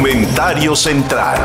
[0.00, 1.38] Comentario central.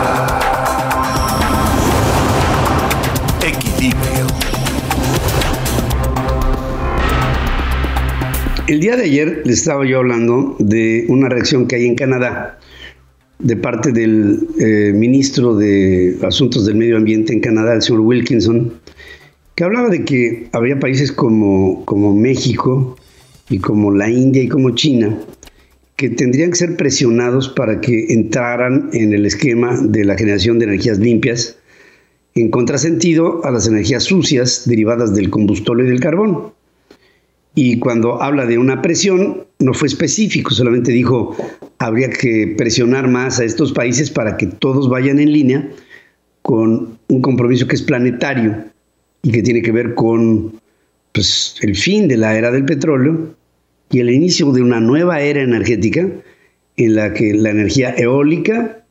[3.46, 4.28] Equilibrio.
[8.68, 12.58] El día de ayer les estaba yo hablando de una reacción que hay en Canadá
[13.40, 18.72] de parte del eh, ministro de Asuntos del Medio Ambiente en Canadá, el señor Wilkinson,
[19.56, 22.96] que hablaba de que había países como, como México
[23.50, 25.18] y como la India y como China
[25.96, 30.66] que tendrían que ser presionados para que entraran en el esquema de la generación de
[30.66, 31.58] energías limpias,
[32.36, 36.54] en contrasentido a las energías sucias derivadas del combustible y del carbón.
[37.58, 41.38] Y cuando habla de una presión, no fue específico, solamente dijo,
[41.78, 45.70] habría que presionar más a estos países para que todos vayan en línea
[46.42, 48.66] con un compromiso que es planetario
[49.24, 50.60] y que tiene que ver con
[51.14, 53.34] pues, el fin de la era del petróleo
[53.96, 56.06] y el inicio de una nueva era energética
[56.76, 58.84] en la que la energía eólica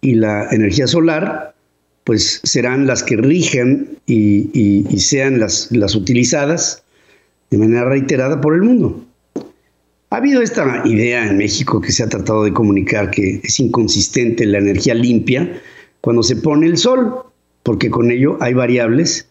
[0.00, 1.54] y la energía solar
[2.02, 6.82] pues serán las que rijan y, sean las, las utilizadas
[7.50, 9.06] de manera reiterada por el mundo.
[10.10, 14.44] Ha habido esta idea en México que se ha tratado de comunicar que es inconsistente
[14.44, 15.62] la energía limpia
[16.00, 17.14] cuando se pone el sol,
[17.62, 19.28] porque con ello hay variables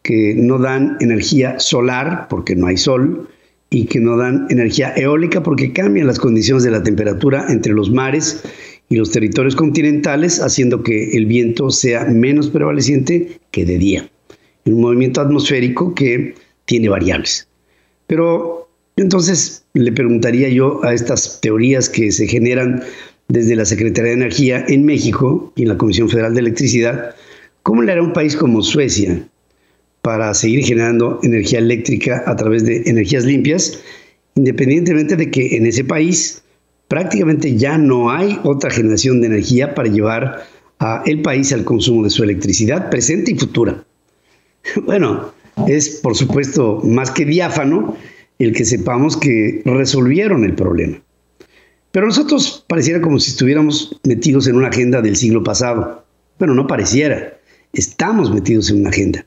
[0.00, 3.28] que no dan energía solar, porque no hay sol,
[3.70, 7.90] y que no dan energía eólica porque cambian las condiciones de la temperatura entre los
[7.90, 8.42] mares
[8.88, 14.10] y los territorios continentales, haciendo que el viento sea menos prevaleciente que de día,
[14.64, 17.46] en un movimiento atmosférico que tiene variables.
[18.08, 22.82] Pero entonces le preguntaría yo a estas teorías que se generan
[23.28, 27.14] desde la Secretaría de Energía en México y en la Comisión Federal de Electricidad,
[27.62, 29.29] ¿cómo le hará un país como Suecia,
[30.02, 33.80] para seguir generando energía eléctrica a través de energías limpias,
[34.34, 36.42] independientemente de que en ese país
[36.88, 40.46] prácticamente ya no hay otra generación de energía para llevar
[40.78, 43.84] a el país al consumo de su electricidad presente y futura.
[44.84, 45.32] Bueno,
[45.66, 47.96] es por supuesto más que diáfano
[48.38, 51.00] el que sepamos que resolvieron el problema.
[51.92, 56.04] Pero nosotros pareciera como si estuviéramos metidos en una agenda del siglo pasado.
[56.38, 57.38] Bueno, no pareciera,
[57.72, 59.26] estamos metidos en una agenda.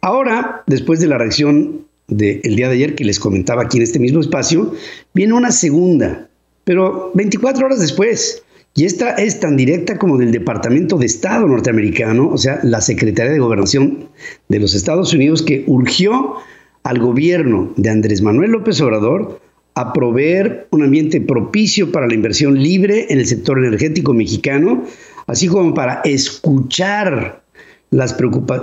[0.00, 3.98] Ahora, después de la reacción del día de ayer que les comentaba aquí en este
[3.98, 4.74] mismo espacio,
[5.14, 6.28] viene una segunda,
[6.64, 8.42] pero 24 horas después.
[8.74, 13.32] Y esta es tan directa como del Departamento de Estado norteamericano, o sea, la Secretaría
[13.32, 14.08] de Gobernación
[14.48, 16.36] de los Estados Unidos, que urgió
[16.82, 19.40] al gobierno de Andrés Manuel López Obrador
[19.74, 24.84] a proveer un ambiente propicio para la inversión libre en el sector energético mexicano,
[25.26, 27.41] así como para escuchar
[27.92, 28.16] las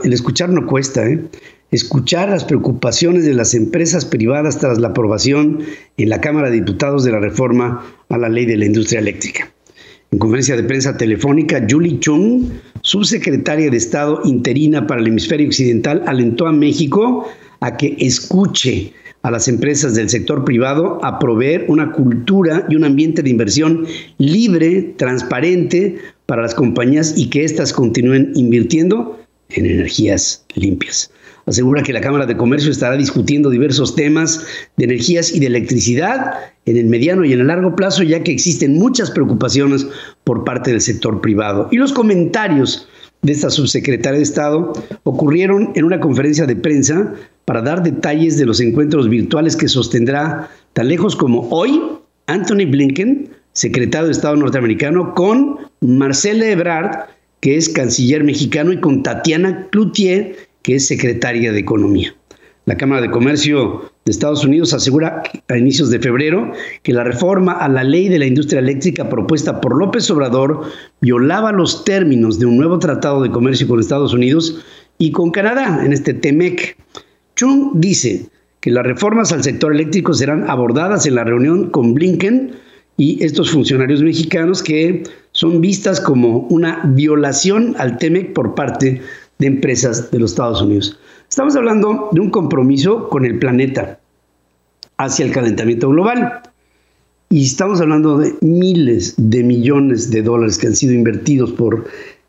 [0.03, 1.23] el escuchar no cuesta, ¿eh?
[1.71, 5.59] escuchar las preocupaciones de las empresas privadas tras la aprobación
[5.97, 9.51] en la Cámara de Diputados de la reforma a la ley de la industria eléctrica.
[10.11, 12.49] En conferencia de prensa telefónica, Julie Chung,
[12.81, 17.27] subsecretaria de Estado interina para el hemisferio occidental, alentó a México
[17.59, 22.85] a que escuche a las empresas del sector privado a proveer una cultura y un
[22.85, 23.85] ambiente de inversión
[24.17, 29.19] libre, transparente para las compañías y que éstas continúen invirtiendo
[29.49, 31.09] en energías limpias.
[31.47, 34.45] Asegura que la Cámara de Comercio estará discutiendo diversos temas
[34.77, 36.35] de energías y de electricidad
[36.67, 39.87] en el mediano y en el largo plazo, ya que existen muchas preocupaciones
[40.23, 41.67] por parte del sector privado.
[41.71, 42.87] Y los comentarios
[43.23, 44.73] de esta subsecretaria de Estado
[45.05, 47.11] ocurrieron en una conferencia de prensa
[47.45, 51.81] para dar detalles de los encuentros virtuales que sostendrá tan lejos como hoy
[52.27, 57.07] Anthony Blinken, secretario de Estado norteamericano, con Marcela Ebrard,
[57.39, 62.15] que es canciller mexicano, y con Tatiana Cloutier, que es secretaria de Economía.
[62.65, 66.51] La Cámara de Comercio de Estados Unidos asegura a inicios de febrero
[66.83, 70.65] que la reforma a la ley de la industria eléctrica propuesta por López Obrador
[71.01, 74.63] violaba los términos de un nuevo tratado de comercio con Estados Unidos
[74.99, 76.77] y con Canadá, en este TEMEC.
[77.35, 78.27] Chung dice
[78.59, 82.51] que las reformas al sector eléctrico serán abordadas en la reunión con Blinken
[82.99, 89.01] y estos funcionarios mexicanos que son vistas como una violación al TEMEC por parte
[89.39, 90.99] de empresas de los Estados Unidos.
[91.29, 93.99] Estamos hablando de un compromiso con el planeta
[94.97, 96.41] hacia el calentamiento global.
[97.29, 101.85] Y estamos hablando de miles de millones de dólares que han sido invertidos por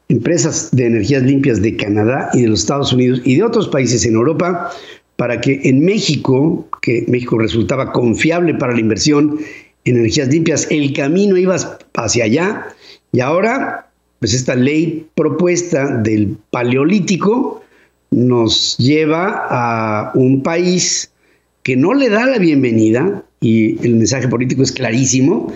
[0.08, 4.05] empresas de energías limpias de Canadá y de los Estados Unidos y de otros países
[4.05, 4.70] en Europa
[5.17, 9.38] para que en México, que México resultaba confiable para la inversión
[9.85, 11.56] energías limpias, el camino iba
[11.94, 12.67] hacia allá
[13.12, 17.62] y ahora, pues esta ley propuesta del Paleolítico
[18.11, 21.11] nos lleva a un país
[21.62, 25.53] que no le da la bienvenida, y el mensaje político es clarísimo,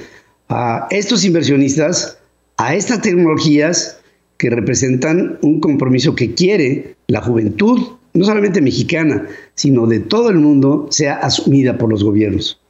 [0.48, 2.18] a estos inversionistas
[2.56, 3.98] a estas tecnologías
[4.36, 7.80] que representan un compromiso que quiere la juventud,
[8.12, 12.60] no solamente mexicana, sino de todo el mundo, sea asumida por los gobiernos.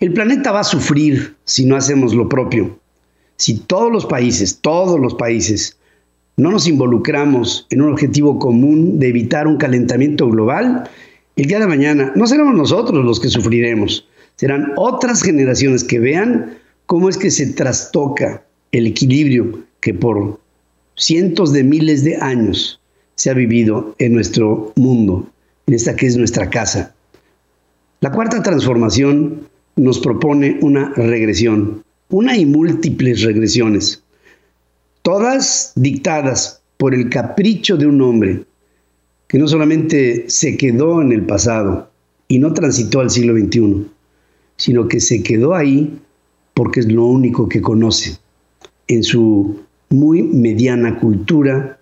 [0.00, 2.78] El planeta va a sufrir si no hacemos lo propio.
[3.36, 5.76] Si todos los países, todos los países,
[6.36, 10.88] no nos involucramos en un objetivo común de evitar un calentamiento global,
[11.34, 14.06] el día de mañana no seremos nosotros los que sufriremos,
[14.36, 20.38] serán otras generaciones que vean cómo es que se trastoca el equilibrio que por
[20.96, 22.80] cientos de miles de años
[23.16, 25.28] se ha vivido en nuestro mundo,
[25.66, 26.94] en esta que es nuestra casa.
[28.00, 29.48] La cuarta transformación
[29.78, 34.02] nos propone una regresión, una y múltiples regresiones,
[35.02, 38.44] todas dictadas por el capricho de un hombre
[39.28, 41.90] que no solamente se quedó en el pasado
[42.28, 43.86] y no transitó al siglo XXI,
[44.56, 45.98] sino que se quedó ahí
[46.54, 48.18] porque es lo único que conoce
[48.88, 49.60] en su
[49.90, 51.78] muy mediana cultura,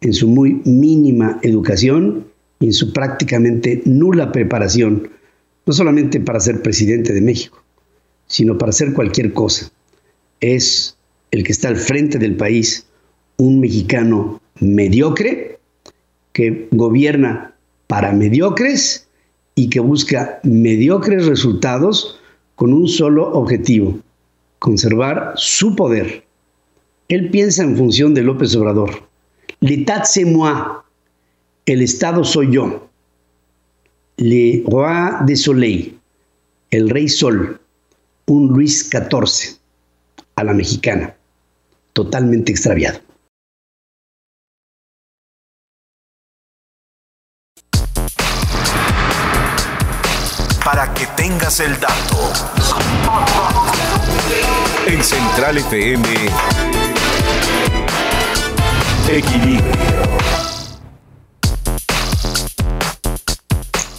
[0.00, 2.24] en su muy mínima educación
[2.60, 5.10] y en su prácticamente nula preparación,
[5.66, 7.62] no solamente para ser presidente de México,
[8.26, 9.70] sino para hacer cualquier cosa.
[10.40, 10.96] Es
[11.30, 12.86] el que está al frente del país,
[13.36, 15.58] un mexicano mediocre
[16.32, 17.54] que gobierna
[17.86, 19.08] para mediocres
[19.54, 22.20] y que busca mediocres resultados
[22.56, 23.98] con un solo objetivo,
[24.58, 26.24] conservar su poder.
[27.08, 28.90] Él piensa en función de López Obrador.
[29.60, 30.84] L'état c'est moi.
[31.66, 32.83] El Estado soy yo.
[34.16, 35.98] Le roi de soleil.
[36.70, 37.60] El rey sol.
[38.26, 39.58] Un Luis XIV.
[40.36, 41.16] A la mexicana.
[41.92, 43.00] Totalmente extraviado.
[50.64, 52.32] Para que tengas el dato.
[54.86, 56.08] En Central FM,
[59.08, 60.53] Equilibrio.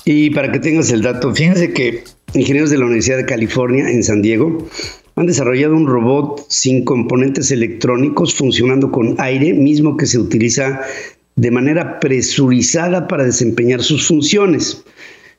[0.06, 2.04] Y para que tengas el dato, fíjense que
[2.36, 4.68] ingenieros de la Universidad de California en San Diego
[5.16, 10.82] han desarrollado un robot sin componentes electrónicos funcionando con aire, mismo que se utiliza
[11.36, 14.84] de manera presurizada para desempeñar sus funciones.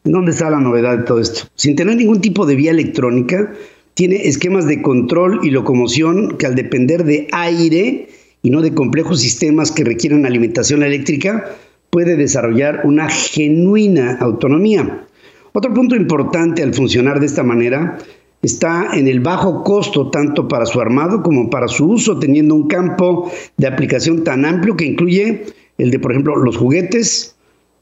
[0.04, 1.48] ¿Dónde está la novedad de todo esto?
[1.54, 3.52] Sin tener ningún tipo de vía electrónica,
[3.94, 8.08] tiene esquemas de control y locomoción que al depender de aire
[8.42, 11.56] y no de complejos sistemas que requieren alimentación eléctrica,
[11.90, 15.06] puede desarrollar una genuina autonomía.
[15.52, 17.98] Otro punto importante al funcionar de esta manera
[18.42, 22.68] está en el bajo costo tanto para su armado como para su uso, teniendo un
[22.68, 25.46] campo de aplicación tan amplio que incluye
[25.78, 27.36] el de, por ejemplo, los juguetes,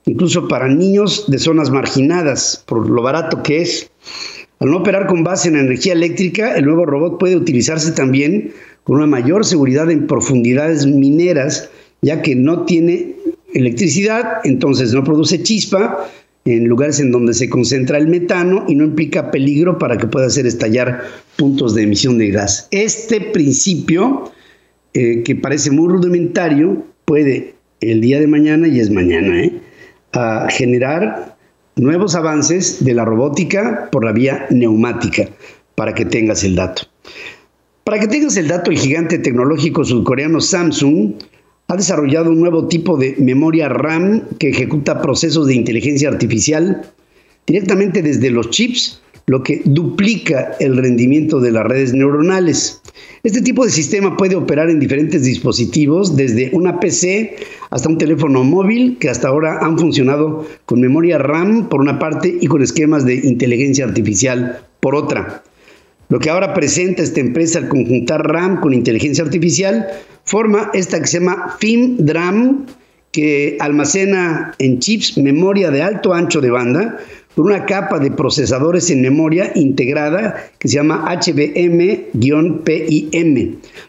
[0.06, 3.90] incluso para niños de zonas marginadas, por lo barato que es.
[4.60, 8.52] Al no operar con base en energía eléctrica, el nuevo robot puede utilizarse también
[8.84, 11.70] con una mayor seguridad en profundidades mineras,
[12.02, 13.16] ya que no tiene
[13.54, 16.06] electricidad, entonces no produce chispa
[16.44, 20.26] en lugares en donde se concentra el metano y no implica peligro para que pueda
[20.26, 21.02] hacer estallar
[21.36, 22.68] puntos de emisión de gas.
[22.70, 24.30] Este principio,
[24.92, 29.52] eh, que parece muy rudimentario, puede el día de mañana, y es mañana, ¿eh?
[30.50, 31.36] generar
[31.76, 35.28] nuevos avances de la robótica por la vía neumática,
[35.74, 36.82] para que tengas el dato.
[37.82, 41.14] Para que tengas el dato, el gigante tecnológico sudcoreano Samsung
[41.68, 46.82] ha desarrollado un nuevo tipo de memoria RAM que ejecuta procesos de inteligencia artificial
[47.46, 52.82] directamente desde los chips lo que duplica el rendimiento de las redes neuronales.
[53.22, 57.36] Este tipo de sistema puede operar en diferentes dispositivos, desde una PC
[57.70, 62.36] hasta un teléfono móvil, que hasta ahora han funcionado con memoria RAM por una parte
[62.38, 65.42] y con esquemas de inteligencia artificial por otra.
[66.10, 69.88] Lo que ahora presenta esta empresa al conjuntar RAM con inteligencia artificial
[70.24, 72.66] forma esta que se llama FIMDRAM,
[73.12, 76.98] que almacena en chips memoria de alto ancho de banda
[77.34, 81.46] por una capa de procesadores en memoria integrada que se llama HBM-PIM.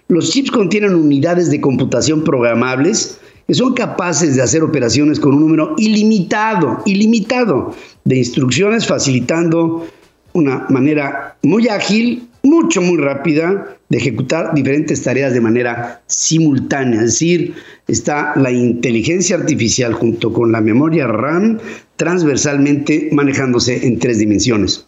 [0.08, 5.42] Los chips contienen unidades de computación programables que son capaces de hacer operaciones con un
[5.42, 9.88] número ilimitado, ilimitado de instrucciones, facilitando
[10.34, 17.02] una manera muy ágil, mucho, muy rápida de ejecutar diferentes tareas de manera simultánea.
[17.02, 17.54] Es decir,
[17.88, 21.60] está la inteligencia artificial junto con la memoria RAM
[21.96, 24.86] transversalmente manejándose en tres dimensiones.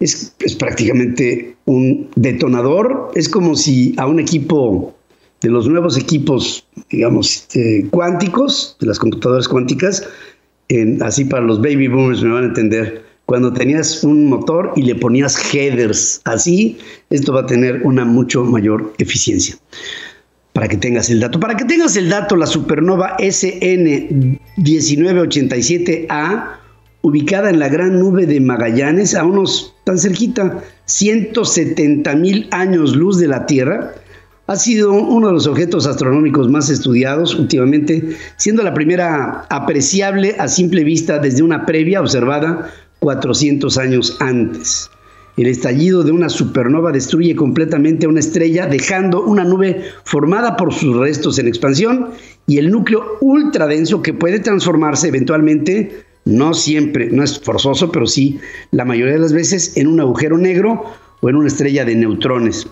[0.00, 4.94] Es, prácticamente un detonador, es como si a un equipo
[5.40, 10.08] de los nuevos equipos, digamos, este, cuánticos, de las computadoras cuánticas,
[11.00, 14.94] así para los baby boomers me van a entender, cuando tenías un motor y le
[14.94, 16.78] ponías headers así,
[17.10, 19.58] esto va a tener una mucho mayor eficiencia.
[20.54, 21.38] para que tengas el dato.
[21.38, 26.56] Para que tengas el dato, la supernova SN 1987A,
[27.02, 33.18] ubicada en la gran nube de Magallanes, a unos tan cerquita, 170 mil años luz
[33.18, 33.92] de la Tierra,
[34.46, 40.48] ha sido uno de los objetos astronómicos más estudiados últimamente, siendo la primera apreciable a
[40.48, 42.70] simple vista desde una previa observada
[43.00, 44.90] 400 años antes.
[45.38, 50.96] El estallido de una supernova destruye completamente una estrella, dejando una nube formada por sus
[50.96, 52.08] restos en expansión
[52.48, 58.40] y el núcleo ultradenso que puede transformarse eventualmente, no siempre, no es forzoso, pero sí
[58.72, 60.82] la mayoría de las veces, en un agujero negro
[61.20, 62.66] o en una estrella de neutrones.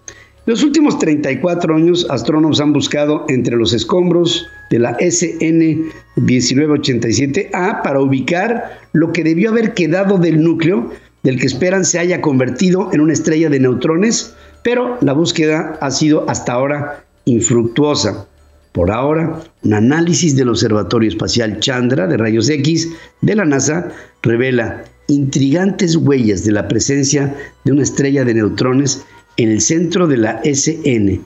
[0.47, 8.01] Los últimos 34 años, astrónomos han buscado entre los escombros de la SN 1987A para
[8.01, 10.93] ubicar lo que debió haber quedado del núcleo
[11.25, 15.91] del que esperan se haya convertido en una estrella de neutrones, pero la búsqueda ha
[15.91, 18.29] sido hasta ahora infructuosa.
[18.71, 22.89] Por ahora, un análisis del Observatorio Espacial Chandra de Rayos X
[23.21, 23.89] de la NASA
[24.23, 27.35] revela intrigantes huellas de la presencia
[27.65, 29.05] de una estrella de neutrones
[29.37, 31.21] en el centro de la SN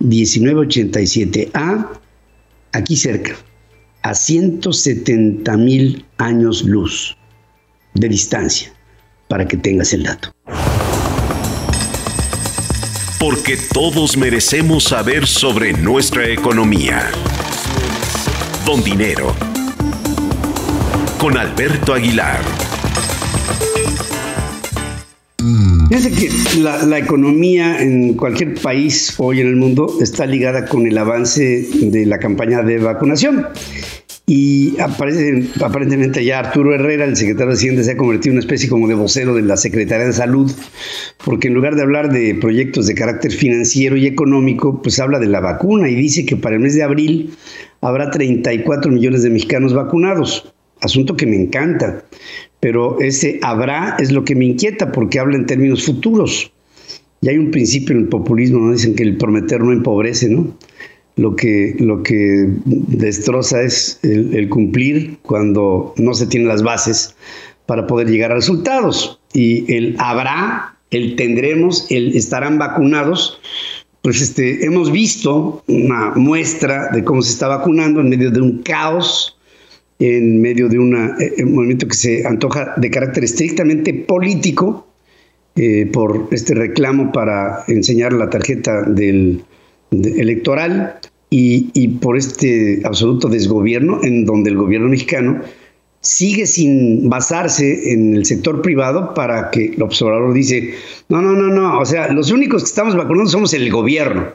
[0.00, 1.88] 1987A,
[2.72, 3.36] aquí cerca,
[4.02, 7.16] a 170 mil años luz
[7.94, 8.72] de distancia
[9.28, 10.32] para que tengas el dato.
[13.18, 17.10] Porque todos merecemos saber sobre nuestra economía.
[18.66, 19.34] Don Dinero.
[21.18, 22.40] Con Alberto Aguilar.
[25.88, 30.86] Fíjense que la, la, economía en cualquier país hoy en el mundo está ligada con
[30.86, 33.46] el avance de la campaña de vacunación.
[34.28, 38.40] Y aparece, aparentemente ya Arturo Herrera, el secretario de Hacienda, se ha convertido en una
[38.40, 40.50] especie como de vocero de la Secretaría de Salud,
[41.24, 45.28] porque en lugar de hablar de proyectos de carácter financiero y económico, pues habla de
[45.28, 47.36] la vacuna y dice que para el mes de abril
[47.80, 50.52] habrá 34 millones de mexicanos vacunados.
[50.80, 52.04] Asunto que me encanta,
[52.66, 56.50] pero ese habrá es lo que me inquieta porque habla en términos futuros.
[57.20, 58.72] Y hay un principio en el populismo, ¿no?
[58.72, 60.52] dicen que el prometer no empobrece, ¿no?
[61.14, 67.14] lo que, lo que destroza es el, cumplir cuando no se tienen las bases
[67.66, 69.20] para poder llegar a resultados.
[69.32, 73.38] Y el habrá, el tendremos, el estarán vacunados.
[74.02, 78.64] Pues este, hemos visto una muestra de cómo se está vacunando en medio de un
[78.64, 79.35] caos,
[79.98, 84.86] en medio de eh, un movimiento que se antoja de carácter estrictamente político,
[85.58, 89.42] eh, por este reclamo para enseñar la tarjeta del,
[89.90, 90.98] electoral
[91.30, 95.40] y, por este absoluto desgobierno en donde el gobierno mexicano
[96.00, 100.74] sigue sin basarse en el sector privado para que el observador dice,
[101.08, 104.28] no, no, no, no, o sea, los únicos que estamos vacunando somos el gobierno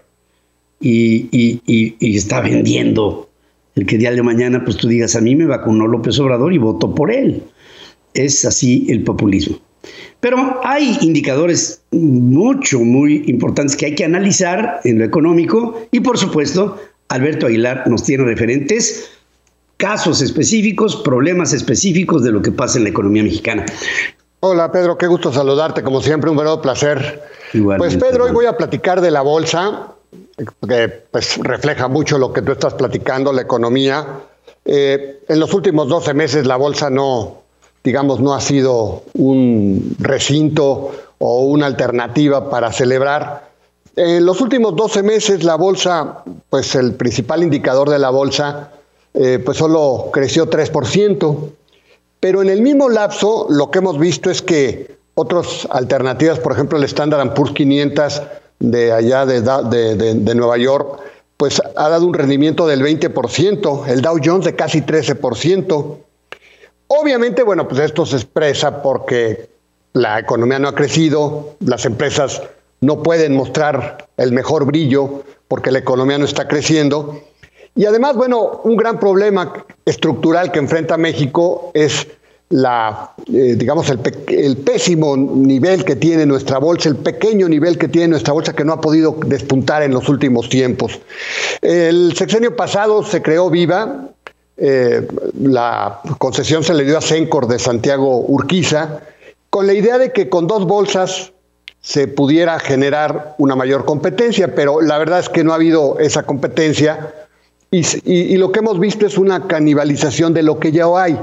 [0.79, 3.30] y, y está vendiendo
[3.75, 6.57] el que día de mañana pues tú digas, a mí me vacunó López Obrador y
[6.57, 7.43] voto por él.
[8.13, 9.57] Es así el populismo.
[10.19, 16.17] Pero hay indicadores mucho, muy importantes que hay que analizar en lo económico y por
[16.17, 19.09] supuesto Alberto Aguilar nos tiene referentes,
[19.77, 23.65] casos específicos, problemas específicos de lo que pasa en la economía mexicana.
[24.41, 27.23] Hola Pedro, qué gusto saludarte, como siempre un verdadero placer.
[27.77, 29.95] pues Pedro, hoy voy a platicar de la bolsa,
[30.67, 34.21] que pues, refleja mucho lo que tú estás platicando, la economía.
[34.65, 37.41] Eh, en los últimos 12 meses la bolsa no,
[37.83, 43.49] digamos, no ha sido un recinto o una alternativa para celebrar.
[43.95, 48.71] En los últimos 12 meses la bolsa, pues el principal indicador de la bolsa,
[49.13, 51.49] eh, pues solo creció 3%,
[52.19, 56.77] pero en el mismo lapso lo que hemos visto es que otras alternativas, por ejemplo
[56.77, 58.21] el Standard Poor's 500
[58.61, 61.01] de allá de, de, de Nueva York,
[61.35, 65.97] pues ha dado un rendimiento del 20%, el Dow Jones de casi 13%,
[66.93, 69.49] Obviamente, bueno, pues esto se expresa porque
[69.93, 72.41] la economía no ha crecido, las empresas
[72.81, 77.21] no pueden mostrar el mejor brillo porque la economía no está creciendo.
[77.75, 82.09] Y además, bueno, un gran problema estructural que enfrenta México es
[82.51, 87.87] la, eh, digamos, el, el, pésimo nivel que tiene nuestra bolsa, el pequeño nivel que
[87.87, 90.99] tiene nuestra bolsa que no ha podido despuntar en los últimos tiempos.
[91.61, 94.09] El sexenio pasado se creó Viva,
[94.57, 95.07] eh,
[95.41, 98.99] la concesión se le dio a Sencor de Santiago Urquiza,
[99.49, 101.31] con la idea de que con dos bolsas
[101.79, 106.23] se pudiera generar una mayor competencia, pero la verdad es que no ha habido esa
[106.23, 107.11] competencia
[107.71, 111.17] y, lo que hemos visto es una canibalización de lo que ya hay.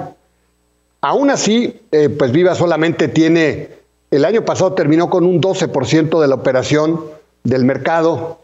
[1.00, 3.70] Aún así, eh, pues Viva solamente tiene,
[4.10, 7.00] el año pasado terminó con un 12% de la operación
[7.44, 8.38] del mercado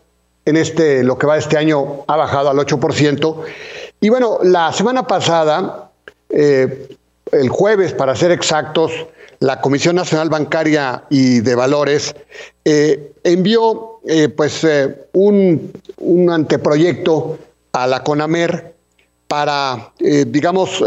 [0.45, 3.37] en este, lo que va este año ha bajado al 8%.
[4.01, 5.91] Y bueno, la semana pasada,
[6.29, 6.89] eh,
[7.33, 8.93] el jueves para ser exactos,
[9.41, 12.15] la Comisión Nacional Bancaria y de Valores
[12.65, 14.67] eh, envió eh, pues,
[15.13, 17.39] un, un, anteproyecto
[17.73, 18.74] a la CONAMER
[19.29, 20.83] para, digamos,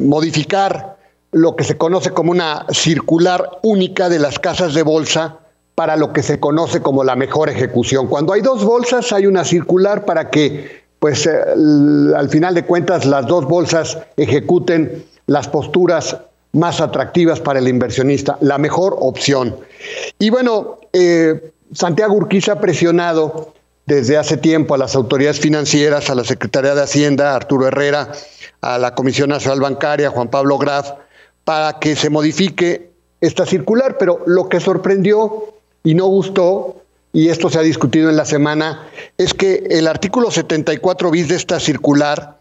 [0.00, 0.96] modificar
[1.32, 5.38] lo que se conoce como una circular única de las casas de bolsa
[5.74, 8.06] para lo que se conoce como la mejor ejecución.
[8.08, 11.30] Cuando hay dos bolsas hay una circular para que, pues, eh,
[12.16, 16.18] al final de cuentas, las dos bolsas ejecuten las posturas
[16.52, 19.56] más atractivas para el inversionista, la mejor opción.
[20.18, 23.54] Y bueno, eh, Santiago Urquiza presionado
[23.94, 28.12] desde hace tiempo a las autoridades financieras, a la Secretaría de Hacienda, Arturo Herrera,
[28.60, 30.92] a la Comisión Nacional Bancaria, Juan Pablo Graf,
[31.44, 36.76] para que se modifique esta circular, pero lo que sorprendió y no gustó,
[37.12, 41.34] y esto se ha discutido en la semana, es que el artículo 74 bis de
[41.34, 42.38] esta circular,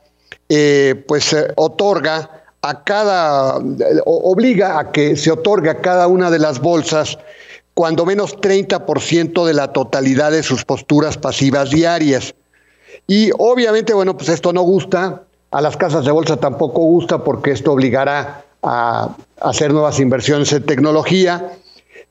[0.50, 3.58] eh, pues eh, otorga a cada,
[4.06, 7.18] obliga a que se otorgue a cada una de las bolsas
[7.80, 12.36] cuando menos 30% de la totalidad de sus posturas pasivas diarias.
[13.08, 17.52] Y obviamente, bueno, pues esto no gusta, a las casas de bolsa tampoco gusta porque
[17.52, 21.54] esto obligará a hacer nuevas inversiones en tecnología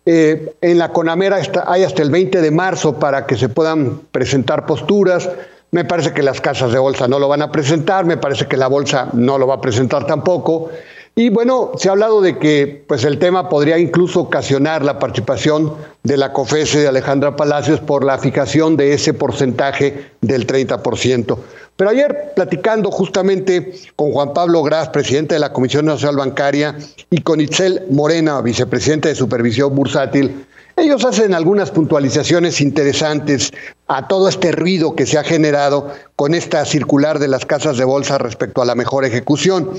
[0.07, 4.65] eh, en la Conamera hay hasta el 20 de marzo para que se puedan presentar
[4.65, 5.29] posturas.
[5.71, 8.57] Me parece que las casas de bolsa no lo van a presentar, me parece que
[8.57, 10.71] la bolsa no lo va a presentar tampoco.
[11.19, 15.75] Y bueno, se ha hablado de que pues el tema podría incluso ocasionar la participación
[16.05, 21.37] de la COFESE de Alejandra Palacios por la fijación de ese porcentaje del 30%.
[21.75, 26.77] Pero ayer, platicando justamente con Juan Pablo Gras, presidente de la Comisión Nacional Bancaria,
[27.11, 30.47] y con Itzel Morena, vicepresidente de Supervisión Bursátil,
[30.77, 33.51] ellos hacen algunas puntualizaciones interesantes
[33.89, 37.85] a todo este ruido que se ha generado con esta circular de las casas de
[37.85, 39.71] bolsa respecto a la mejor ejecución.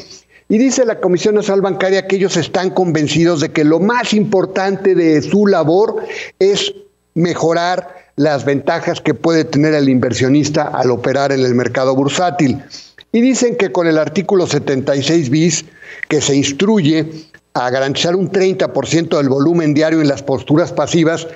[0.49, 4.95] Y dice la Comisión Nacional Bancaria que ellos están convencidos de que lo más importante
[4.95, 5.97] de su labor
[6.39, 6.73] es
[7.13, 12.63] mejorar las ventajas que puede tener el inversionista al operar en el mercado bursátil.
[13.12, 15.65] Y dicen que con el artículo 76 bis,
[16.09, 17.07] que se instruye
[17.53, 21.27] a garantizar un 30% del volumen diario en las posturas pasivas,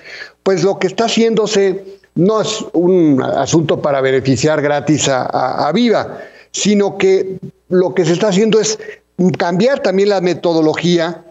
[0.42, 1.84] pues lo que está haciéndose
[2.16, 6.20] no es un asunto para beneficiar gratis a, Viva,
[6.52, 7.38] sino que
[7.70, 8.78] lo que se está haciendo es
[9.38, 11.24] cambiar también la metodología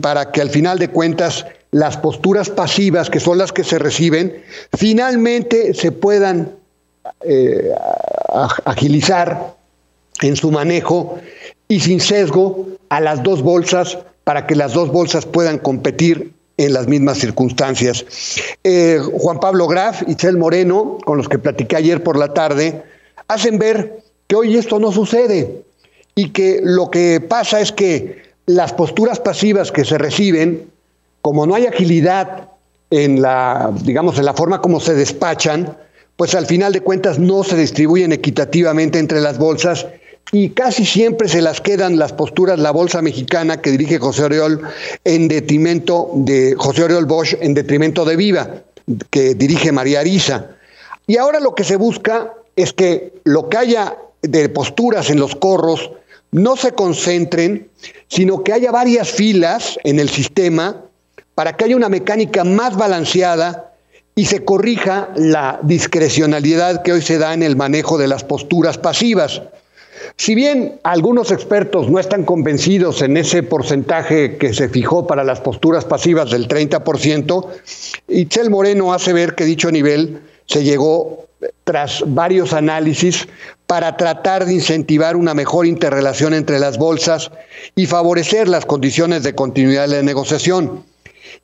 [0.00, 4.42] para que al final de cuentas las posturas pasivas, que son las que se reciben,
[4.76, 6.52] finalmente se puedan
[7.22, 7.70] eh,
[8.64, 9.54] agilizar
[10.22, 11.18] en su manejo
[11.68, 16.74] y sin sesgo a las dos bolsas para que las dos bolsas puedan competir en
[16.74, 18.04] las mismas circunstancias.
[18.64, 22.82] Eh, Juan Pablo Graf y Chel Moreno, con los que platiqué ayer por la tarde,
[23.28, 25.64] hacen ver que hoy esto no sucede
[26.20, 30.68] y que lo que pasa es que las posturas pasivas que se reciben
[31.22, 32.50] como no hay agilidad
[32.90, 35.78] en la, digamos, en la forma como se despachan,
[36.16, 39.86] pues al final de cuentas no se distribuyen equitativamente entre las bolsas
[40.30, 44.60] y casi siempre se las quedan las posturas la bolsa mexicana que dirige José Oriol
[45.04, 48.50] en detrimento de José Oriol Bosch en detrimento de Viva
[49.08, 50.50] que dirige María Arisa.
[51.06, 55.34] Y ahora lo que se busca es que lo que haya de posturas en los
[55.34, 55.92] corros
[56.32, 57.68] no se concentren,
[58.08, 60.84] sino que haya varias filas en el sistema
[61.34, 63.72] para que haya una mecánica más balanceada
[64.14, 68.78] y se corrija la discrecionalidad que hoy se da en el manejo de las posturas
[68.78, 69.42] pasivas.
[70.16, 75.40] Si bien algunos expertos no están convencidos en ese porcentaje que se fijó para las
[75.40, 77.46] posturas pasivas del 30%,
[78.08, 81.26] Itzel Moreno hace ver que dicho nivel se llegó
[81.64, 83.28] tras varios análisis
[83.70, 87.30] para tratar de incentivar una mejor interrelación entre las bolsas
[87.76, 90.82] y favorecer las condiciones de continuidad de la negociación.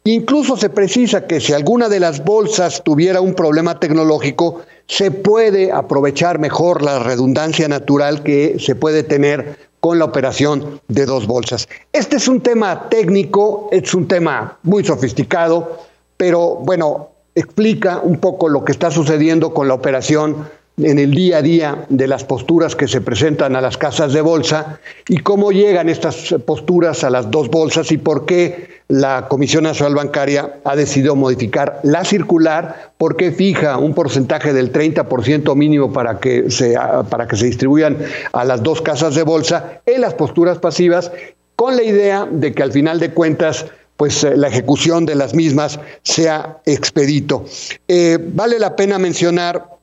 [0.03, 5.71] Incluso se precisa que si alguna de las bolsas tuviera un problema tecnológico, se puede
[5.71, 11.69] aprovechar mejor la redundancia natural que se puede tener con la operación de dos bolsas.
[11.93, 15.79] Este es un tema técnico, es un tema muy sofisticado,
[16.17, 21.39] pero bueno, explica un poco lo que está sucediendo con la operación en el día
[21.39, 25.51] a día de las posturas que se presentan a las casas de bolsa y cómo
[25.51, 30.77] llegan estas posturas a las dos bolsas y por qué la Comisión Nacional Bancaria ha
[30.77, 36.77] decidido modificar la circular, por qué fija un porcentaje del 30% mínimo para que, se,
[37.09, 37.97] para que se distribuyan
[38.33, 41.11] a las dos casas de bolsa en las posturas pasivas,
[41.57, 45.35] con la idea de que al final de cuentas pues eh, la ejecución de las
[45.35, 47.47] mismas sea expedito.
[47.89, 49.76] Eh, vale la pena mencionar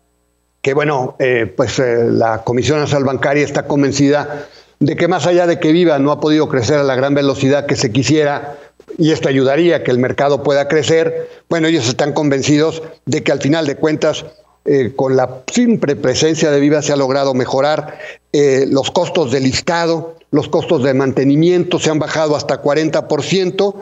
[0.64, 4.48] que, bueno, eh, pues la Comisión Nacional Bancaria está convencida
[4.80, 7.68] de que más allá de que Viva no ha podido crecer a la gran velocidad
[7.68, 8.58] que se quisiera,
[8.98, 13.32] y esto ayudaría a que el mercado pueda crecer, bueno, ellos están convencidos de que
[13.32, 14.26] al final de cuentas
[14.66, 18.00] eh, con la simple presencia de Viva se ha logrado mejorar
[18.32, 23.76] eh, los costos del listado, los costos de mantenimiento se han bajado hasta 40%.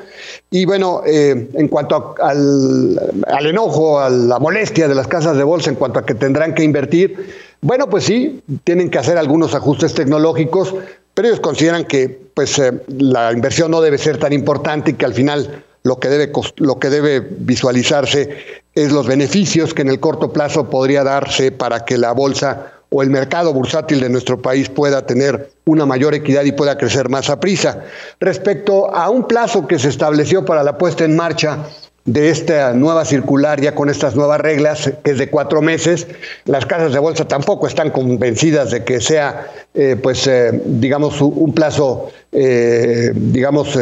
[0.51, 5.45] Y bueno, eh, en cuanto al, al, enojo, a la molestia de las casas de
[5.45, 7.15] bolsa en cuanto a que tendrán que invertir,
[7.61, 10.75] bueno, pues sí, tienen que hacer algunos ajustes tecnológicos,
[11.13, 15.13] pero ellos consideran que pues, la inversión no debe ser tan importante y que al
[15.13, 18.35] final lo que debe, lo que debe visualizarse
[18.75, 23.01] es los beneficios que en el corto plazo podría darse para que la bolsa o
[23.01, 27.29] el mercado bursátil de nuestro país pueda tener una mayor equidad y pueda crecer más
[27.29, 27.83] a prisa.
[28.19, 31.59] Respecto a un plazo que se estableció para la puesta en marcha
[32.05, 36.07] de esta nueva circular, ya con estas nuevas reglas, que es de cuatro meses.
[36.45, 41.53] Las casas de bolsa tampoco están convencidas de que sea, eh, pues, eh, digamos, un
[41.53, 43.77] plazo, eh, digamos,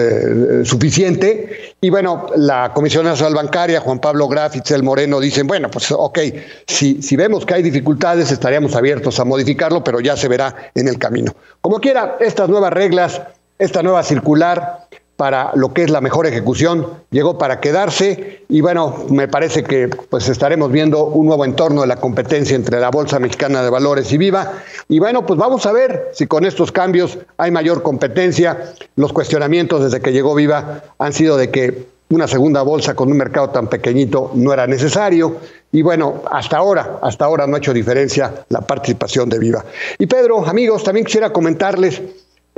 [0.63, 1.75] suficiente.
[1.79, 5.89] Y bueno, la Comisión Nacional Bancaria, Juan Pablo Graf y Cel Moreno dicen, bueno, pues,
[5.91, 6.19] ok,
[6.67, 10.89] si, si vemos que hay dificultades, estaríamos abiertos a modificarlo, pero ya se verá en
[10.89, 11.33] el camino.
[11.61, 13.21] Como quiera, estas nuevas reglas,
[13.57, 14.87] esta nueva circular,
[15.19, 19.89] para lo que es la mejor ejecución, llegó para quedarse y bueno, me parece que
[19.89, 24.13] pues estaremos viendo un nuevo entorno de la competencia entre la Bolsa Mexicana de Valores
[24.13, 24.53] y Viva
[24.87, 28.71] y bueno, pues vamos a ver si con estos cambios hay mayor competencia.
[28.95, 33.17] Los cuestionamientos desde que llegó Viva han sido de que una segunda bolsa con un
[33.17, 35.35] mercado tan pequeñito no era necesario.
[35.73, 39.65] Y bueno, hasta ahora, hasta ahora no ha hecho diferencia la participación de Viva.
[39.97, 42.01] Y Pedro, amigos, también quisiera comentarles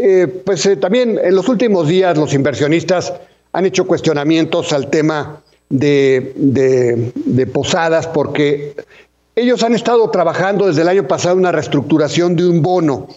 [0.04, 3.14] eh, pues eh, también en los últimos días los inversionistas
[3.54, 7.12] han hecho cuestionamientos al tema de,
[7.54, 8.76] posadas porque
[9.36, 13.10] ellos han estado trabajando desde el año pasado una reestructuración de un bono,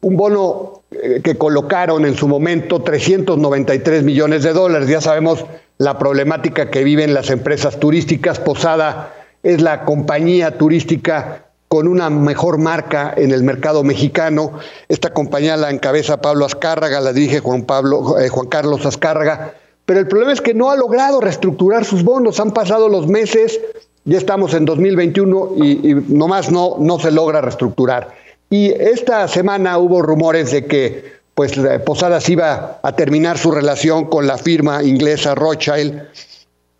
[0.00, 4.88] un bono eh, que colocaron en su momento 393 millones de dólares.
[4.88, 5.44] Ya sabemos
[5.76, 8.38] la problemática que viven las empresas turísticas.
[8.38, 14.52] Posada es la compañía turística con una mejor marca en el mercado mexicano.
[14.88, 19.54] Esta compañía la encabeza Pablo Azcárraga, la dirige Juan, Pablo, eh, Juan Carlos Azcárraga,
[19.84, 22.40] pero el problema es que no ha logrado reestructurar sus bonos.
[22.40, 23.60] Han pasado los meses,
[24.04, 28.14] ya estamos en 2021 y, y nomás no, no se logra reestructurar.
[28.50, 31.52] Y esta semana hubo rumores de que pues
[31.86, 36.02] Posadas iba a terminar su relación con la firma inglesa Rothschild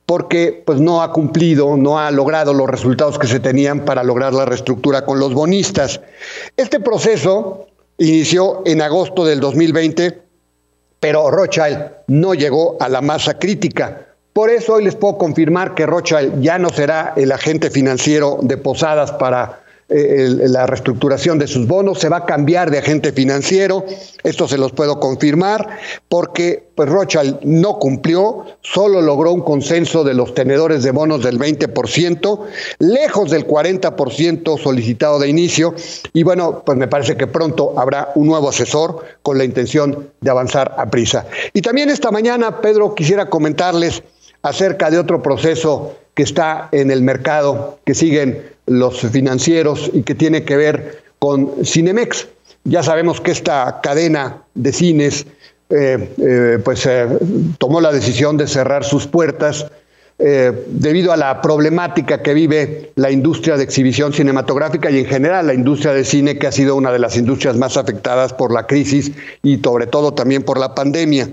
[0.09, 4.33] porque pues no ha cumplido, no ha logrado los resultados que se tenían para lograr
[4.33, 6.01] la reestructura con los bonistas.
[6.57, 7.67] Este proceso
[7.99, 10.19] inició en agosto del 2020,
[10.99, 14.07] pero Rothschild no llegó a la masa crítica.
[14.33, 18.57] Por eso hoy les puedo confirmar que Rothschild ya no será el agente financiero de
[18.57, 23.87] Posadas para la reestructuración de sus bonos, se va a cambiar de agente financiero,
[24.23, 30.13] esto se los puedo confirmar, porque pues Rothschild no cumplió, solo logró un consenso de
[30.13, 32.41] los tenedores de bonos del 20%,
[32.81, 35.75] lejos del 40% solicitado de inicio,
[36.13, 40.31] y bueno, pues me parece que pronto habrá un nuevo asesor con la intención de
[40.31, 41.27] avanzar a prisa.
[41.55, 44.03] Y también esta mañana, Pedro, quisiera comentarles
[44.43, 50.15] acerca de otro proceso que está en el mercado, que siguen los financieros y que
[50.15, 52.29] tiene que ver con Cinemex.
[52.65, 55.27] Ya sabemos que esta cadena de cines
[55.71, 57.07] eh, eh, pues eh,
[57.59, 59.67] tomó la decisión de cerrar sus puertas
[60.21, 65.55] debido a la problemática que vive la industria de exhibición cinematográfica y en general la
[65.55, 69.13] industria de cine que ha sido una de las industrias más afectadas por la crisis
[69.45, 71.29] y sobre todo también por la pandemia.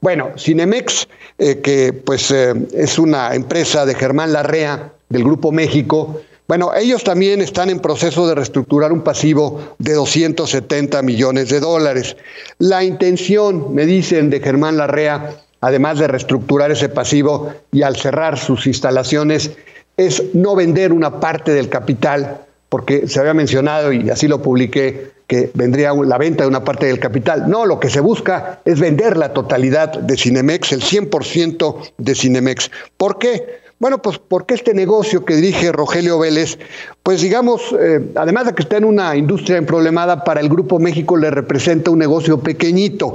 [0.00, 1.06] Bueno, Cinemex,
[1.38, 7.70] que pues es una empresa de Germán Larrea del Grupo México, bueno, ellos también están
[7.70, 12.16] en proceso de reestructurar un pasivo de 270 millones de dólares.
[12.58, 15.30] La intención, me dicen, de Germán Larrea,
[15.62, 19.52] además de reestructurar ese pasivo y al cerrar sus instalaciones,
[19.96, 25.12] es no vender una parte del capital, porque se había mencionado, y así lo publiqué,
[25.26, 27.48] que vendría la venta de una parte del capital.
[27.48, 32.70] No, lo que se busca es vender la totalidad de Cinemex, el 100% de Cinemex.
[32.98, 33.63] ¿Por qué?
[33.80, 36.58] Bueno, pues porque este negocio que dirige Rogelio Vélez,
[37.02, 41.16] pues digamos, eh, además de que está en una industria emproblemada, para el Grupo México
[41.16, 43.14] le representa un negocio pequeñito.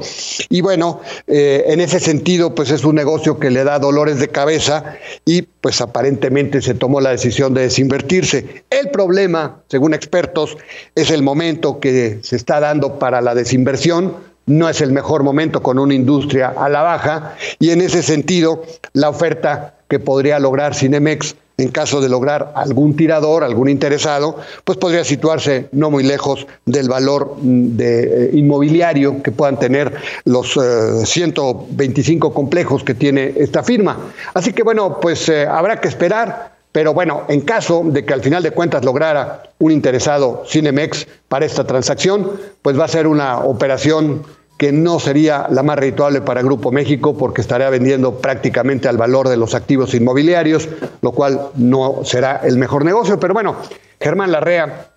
[0.49, 4.27] Y bueno, eh, en ese sentido, pues es un negocio que le da dolores de
[4.27, 4.95] cabeza
[5.25, 8.63] y pues aparentemente se tomó la decisión de desinvertirse.
[8.69, 10.57] El problema, según expertos,
[10.93, 15.61] es el momento que se está dando para la desinversión no es el mejor momento
[15.61, 20.75] con una industria a la baja y en ese sentido la oferta que podría lograr
[20.75, 26.47] Cinemex en caso de lograr algún tirador, algún interesado, pues podría situarse no muy lejos
[26.65, 30.57] del valor mm, de, eh, inmobiliario que puedan tener los
[31.03, 33.97] 125 eh, complejos que tiene esta firma.
[34.33, 36.57] Así que bueno, pues eh, habrá que esperar.
[36.71, 41.43] Pero bueno, en caso de que al final de cuentas lograra un interesado Cinemex para
[41.43, 42.29] esta transacción,
[42.61, 44.21] pues va a ser una operación
[44.59, 49.29] que no sería la más rituable para Grupo México porque estaría vendiendo prácticamente al valor
[49.29, 50.67] de los activos inmobiliarios,
[51.01, 53.17] lo cual no será el mejor negocio.
[53.21, 53.55] Pero bueno,
[54.01, 54.89] Germán Larrea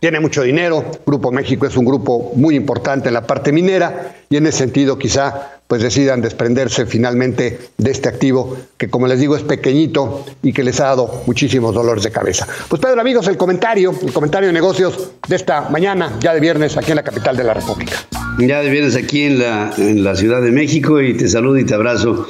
[0.00, 4.36] tiene mucho dinero, Grupo México es un grupo muy importante en la parte minera y
[4.36, 9.36] en ese sentido quizá pues decidan desprenderse finalmente de este activo que como les digo
[9.36, 12.46] es pequeñito y que les ha dado muchísimos dolores de cabeza.
[12.68, 16.76] Pues Pedro amigos, el comentario, el comentario de negocios de esta mañana, ya de viernes
[16.76, 17.96] aquí en la capital de la República.
[18.38, 21.64] Ya de viernes aquí en la, en la Ciudad de México y te saludo y
[21.64, 22.28] te abrazo,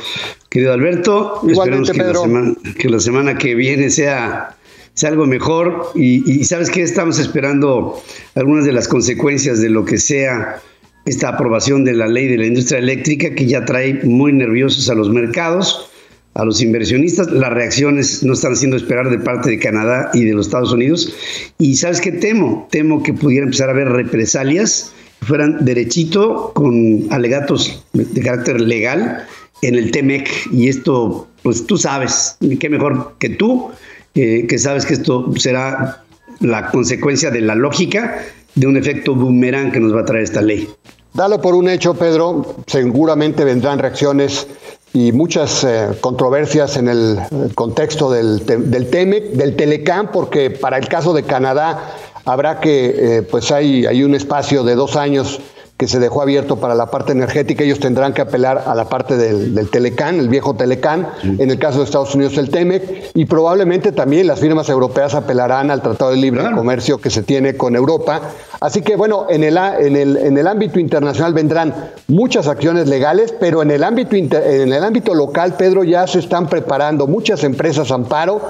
[0.48, 1.40] querido Alberto.
[1.46, 2.20] Igualmente, que Pedro.
[2.20, 4.55] La semana, que la semana que viene sea
[4.96, 8.02] sea algo mejor y, sabes que estamos esperando
[8.34, 10.62] algunas de las consecuencias de lo que sea
[11.04, 14.94] esta aprobación de la ley de la industria eléctrica que ya trae muy nerviosos a
[14.94, 15.90] los mercados,
[16.32, 17.30] a los inversionistas.
[17.30, 21.14] Las reacciones no están haciendo esperar de parte de Canadá y de los Estados Unidos.
[21.58, 22.66] Y sabes qué temo?
[22.72, 29.26] Temo que pudiera empezar a haber represalias que fueran derechito con alegatos de carácter legal
[29.60, 30.28] en el TEMEC.
[30.52, 33.70] Y esto, pues tú sabes, qué mejor que tú,
[34.16, 36.02] eh, que sabes que esto será
[36.40, 38.18] la consecuencia de la lógica
[38.54, 40.68] de un efecto boomerang que nos va a traer esta ley.
[41.14, 42.56] Dalo por un hecho, Pedro.
[42.66, 44.46] Seguramente vendrán reacciones
[44.92, 47.18] y muchas eh, controversias en el
[47.54, 53.22] contexto del, del TEMEC, del Telecam, porque para el caso de Canadá habrá que, eh,
[53.22, 55.40] pues hay, hay un espacio de dos años
[55.76, 59.16] que se dejó abierto para la parte energética, ellos tendrán que apelar a la parte
[59.16, 63.92] del, Telecán, el viejo Telecán, en el caso de Estados Unidos el TEMEC, y probablemente
[63.92, 68.22] también las firmas europeas apelarán al Tratado de Libre Comercio que se tiene con Europa.
[68.60, 71.74] Así que bueno, en el, en el, en el ámbito internacional vendrán
[72.08, 76.48] muchas acciones legales, pero en el, ámbito en el ámbito local, Pedro, ya se están
[76.48, 78.40] preparando muchas empresas amparo.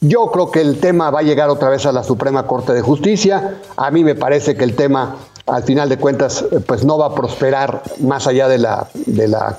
[0.00, 2.80] Yo creo que el tema va a llegar otra vez a la Suprema Corte de
[2.80, 3.56] Justicia.
[3.76, 5.16] A mí me parece que el tema
[5.46, 8.88] al final de cuentas eh, pues no va a prosperar más allá de la,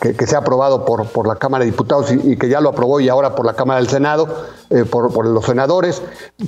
[0.01, 2.99] que, se ha aprobado por, por la Cámara de Diputados y, que ya lo aprobó
[2.99, 4.27] y ahora por la Cámara del Senado,
[4.69, 6.01] eh, por, los senadores.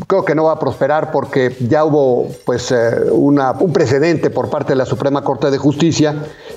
[0.08, 4.74] Creo que no va a prosperar porque ya hubo pues eh, un precedente por parte
[4.74, 6.16] de la Suprema Corte de Justicia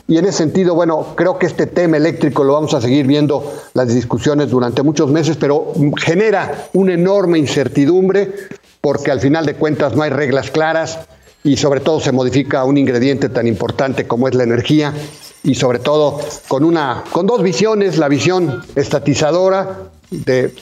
[0.09, 3.45] y en ese sentido, bueno, creo que este tema eléctrico lo vamos a seguir viendo
[3.75, 8.35] las discusiones durante muchos meses, pero genera una enorme incertidumbre
[8.81, 10.99] porque al final de cuentas no hay reglas claras
[11.45, 14.93] y sobre todo se modifica un ingrediente tan importante como es la energía
[15.43, 20.55] y sobre todo con una con dos visiones, la visión estatizadora de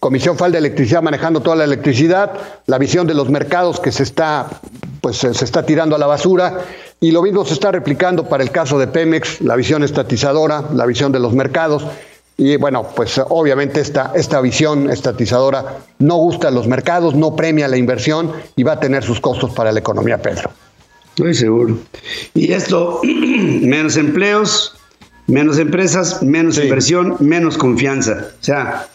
[0.00, 2.32] Comisión Federal de Electricidad manejando toda la electricidad,
[2.66, 4.48] la visión de los mercados que se está
[5.00, 6.64] pues se está tirando a la basura
[7.00, 10.86] y lo mismo se está replicando para el caso de Pemex, la visión estatizadora, la
[10.86, 11.84] visión de los mercados
[12.40, 17.66] y bueno, pues obviamente esta, esta visión estatizadora no gusta a los mercados, no premia
[17.66, 20.52] la inversión y va a tener sus costos para la economía, Pedro.
[21.18, 21.76] Muy seguro.
[22.34, 24.76] Y esto, menos empleos,
[25.26, 28.28] menos empresas, menos inversión, menos confianza.
[28.40, 28.86] O sea,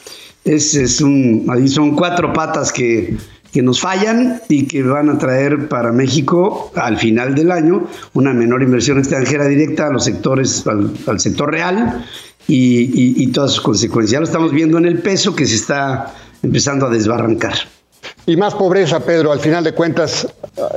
[0.45, 3.17] es, es un, ahí son cuatro patas que,
[3.51, 8.33] que nos fallan y que van a traer para México al final del año una
[8.33, 12.05] menor inversión extranjera directa a los sectores, al, al sector real
[12.47, 14.11] y, todas sus consecuencias.
[14.13, 17.53] Ya lo estamos viendo en el peso que se está empezando a desbarrancar.
[18.25, 19.31] Y más pobreza, Pedro.
[19.31, 20.27] Al final de cuentas,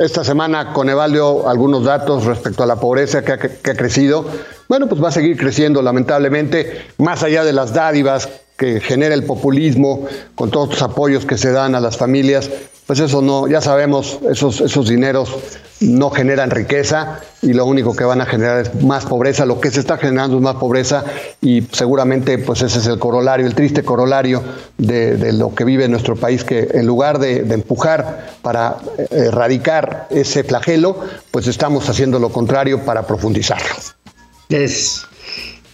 [0.01, 4.27] esta semana Coneval dio algunos datos respecto a la pobreza que ha, que ha, crecido.
[4.69, 9.25] Bueno, pues va a seguir creciendo, lamentablemente, más allá de las dádivas que genera el
[9.25, 12.51] populismo, con todos los apoyos que se dan a las familias,
[12.87, 15.37] pues eso no, ya sabemos, esos, esos dineros
[15.81, 19.45] no generan riqueza y lo único que van a generar es más pobreza.
[19.45, 21.05] Lo que se está generando es más pobreza
[21.41, 24.43] y seguramente pues ese es el corolario, el triste corolario
[24.79, 30.45] de, lo que vive nuestro país, que en lugar de, empujar para eh, erradicar ese
[30.45, 31.01] flagelo,
[31.31, 33.96] pues estamos haciendo lo contrario para profundizarlo.
[34.49, 35.07] Es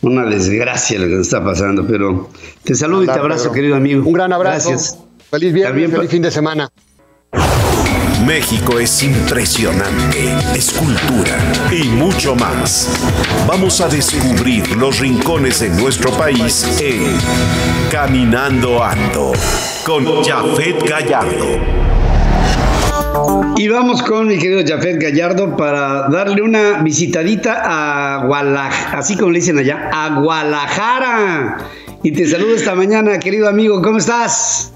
[0.01, 2.31] una desgracia lo que nos está pasando, pero
[2.65, 4.05] te saludo y te abrazo, querido amigo.
[4.05, 4.71] Un gran abrazo.
[4.71, 4.99] Gracias.
[5.31, 6.71] Feliz viernes, feliz fin de semana.
[8.27, 11.39] México es impresionante, es cultura
[11.73, 12.89] y mucho más.
[13.47, 17.19] Vamos a descubrir los rincones de nuestro país en
[17.91, 19.33] Caminando Ando
[19.85, 21.92] con Jafet Gallardo.
[23.57, 29.31] Y vamos con mi querido Jafet Gallardo para darle una visitadita a Guadalajara, así como
[29.31, 31.59] le dicen allá, a Guadalajara.
[32.03, 34.73] Y te saludo esta mañana, querido amigo, ¿cómo estás?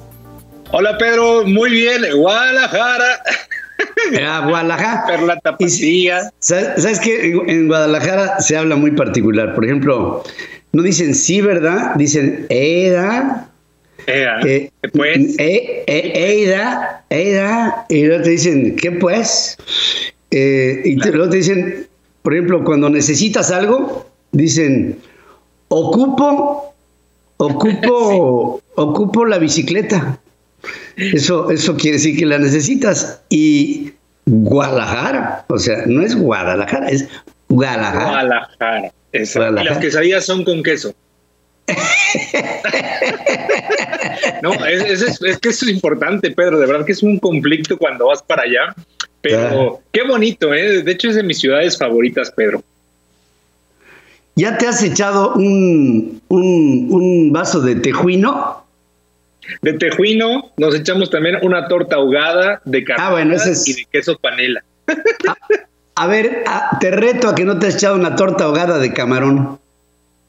[0.73, 3.23] Hola Pedro, muy bien, Guadalajara.
[4.29, 5.05] A Guadalajara.
[5.07, 6.31] Perla tapatía.
[6.39, 9.55] ¿Sabes, ¿Sabes que en Guadalajara se habla muy particular?
[9.55, 10.23] Por ejemplo,
[10.73, 11.95] no dicen sí, ¿verdad?
[11.97, 13.49] Dicen era.
[14.07, 15.39] Eh, pues.
[15.39, 17.87] Eh, eh, era, era.
[17.89, 19.57] Y luego te dicen, ¿qué pues?
[20.31, 21.87] Eh, y luego te dicen,
[22.23, 24.99] por ejemplo, cuando necesitas algo, dicen,
[25.69, 26.75] ocupo,
[27.39, 30.19] ocupo, ocupo la bicicleta.
[30.97, 33.23] Eso, eso quiere decir que la necesitas.
[33.29, 33.93] Y
[34.27, 37.09] Guadalajara, o sea, no es Guadalajara, es
[37.49, 38.11] Guadalajara.
[38.11, 38.93] Guadalajara.
[39.13, 39.63] Guadalajara.
[39.63, 40.95] Y las quesadillas son con queso.
[44.43, 46.59] No, es, que eso es importante, Pedro.
[46.59, 48.75] De verdad que es un conflicto cuando vas para allá.
[49.21, 50.83] Pero qué bonito, ¿eh?
[50.83, 52.63] De hecho, es de mis ciudades favoritas, Pedro.
[54.37, 58.67] ¿Ya te has echado un, un, un vaso de tejuino?
[59.63, 64.19] De tejuino nos echamos también una torta ahogada de carne ah, bueno, y de queso
[64.19, 64.63] panela.
[65.95, 66.45] A, ver,
[66.81, 69.59] te reto a que no te has echado una torta ahogada de camarón.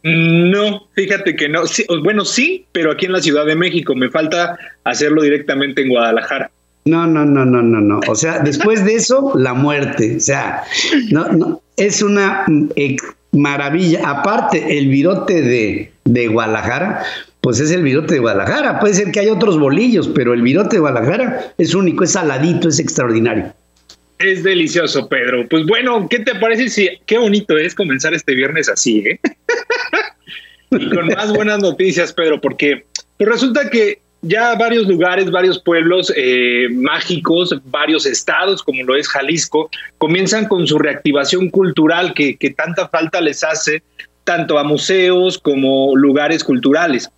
[0.08, 1.64] No, fíjate que no.
[2.04, 6.52] bueno, sí, pero aquí en la Ciudad de México me falta hacerlo directamente en Guadalajara.
[6.86, 8.00] No, no, no, no, no, no.
[8.08, 10.16] O sea, después de eso, la muerte.
[10.18, 10.64] O sea,
[11.12, 12.96] no, no, es una eh,
[13.34, 14.10] maravilla.
[14.10, 17.04] Aparte, el virote de, de Guadalajara,
[17.42, 18.80] pues es el virote de Guadalajara.
[18.80, 22.70] Puede ser que haya otros bolillos, pero el virote de Guadalajara es único, es saladito,
[22.70, 23.54] es extraordinario.
[24.20, 25.48] Es delicioso, Pedro.
[25.48, 29.20] Pues bueno, ¿qué te parece si qué bonito es comenzar este viernes así, eh?
[30.72, 32.86] y con más buenas noticias, Pedro, porque
[33.18, 39.08] pues resulta que ya varios lugares, varios pueblos eh, mágicos, varios estados, como lo es
[39.08, 43.84] Jalisco, comienzan con su reactivación cultural que, que tanta falta les hace
[44.24, 47.10] tanto a museos como lugares culturales.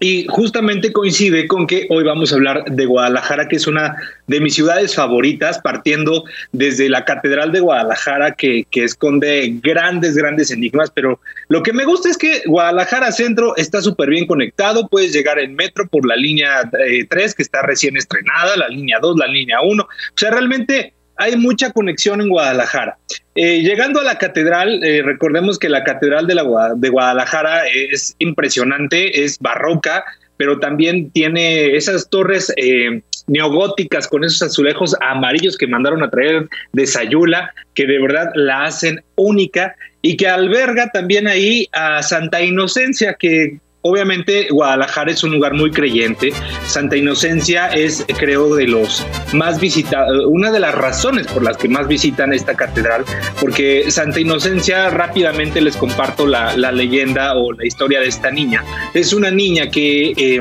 [0.00, 3.96] Y justamente coincide con que hoy vamos a hablar de Guadalajara, que es una
[4.28, 10.52] de mis ciudades favoritas, partiendo desde la Catedral de Guadalajara, que, que esconde grandes, grandes
[10.52, 10.90] enigmas.
[10.90, 14.86] Pero lo que me gusta es que Guadalajara Centro está súper bien conectado.
[14.88, 18.98] Puedes llegar en metro por la línea 3, eh, que está recién estrenada, la línea
[19.00, 19.82] 2, la línea 1.
[19.82, 22.96] O sea, realmente hay mucha conexión en Guadalajara.
[23.34, 29.24] Eh, llegando a la catedral, eh, recordemos que la catedral de, la, Guadalajara es impresionante,
[29.24, 30.04] es barroca,
[30.36, 36.48] pero también tiene esas torres eh, neogóticas con esos azulejos amarillos que mandaron a traer
[36.72, 42.40] de Sayula, que de verdad la hacen única y que alberga también ahí a Santa
[42.40, 46.32] Inocencia, que Obviamente Guadalajara es un lugar muy creyente.
[46.66, 51.68] Santa Inocencia es, creo, de los más visitados, una de las razones por las que
[51.68, 53.04] más visitan esta catedral,
[53.40, 58.64] porque Santa Inocencia, rápidamente les comparto la, leyenda o la historia de esta niña.
[58.94, 60.40] Es una niña que eh,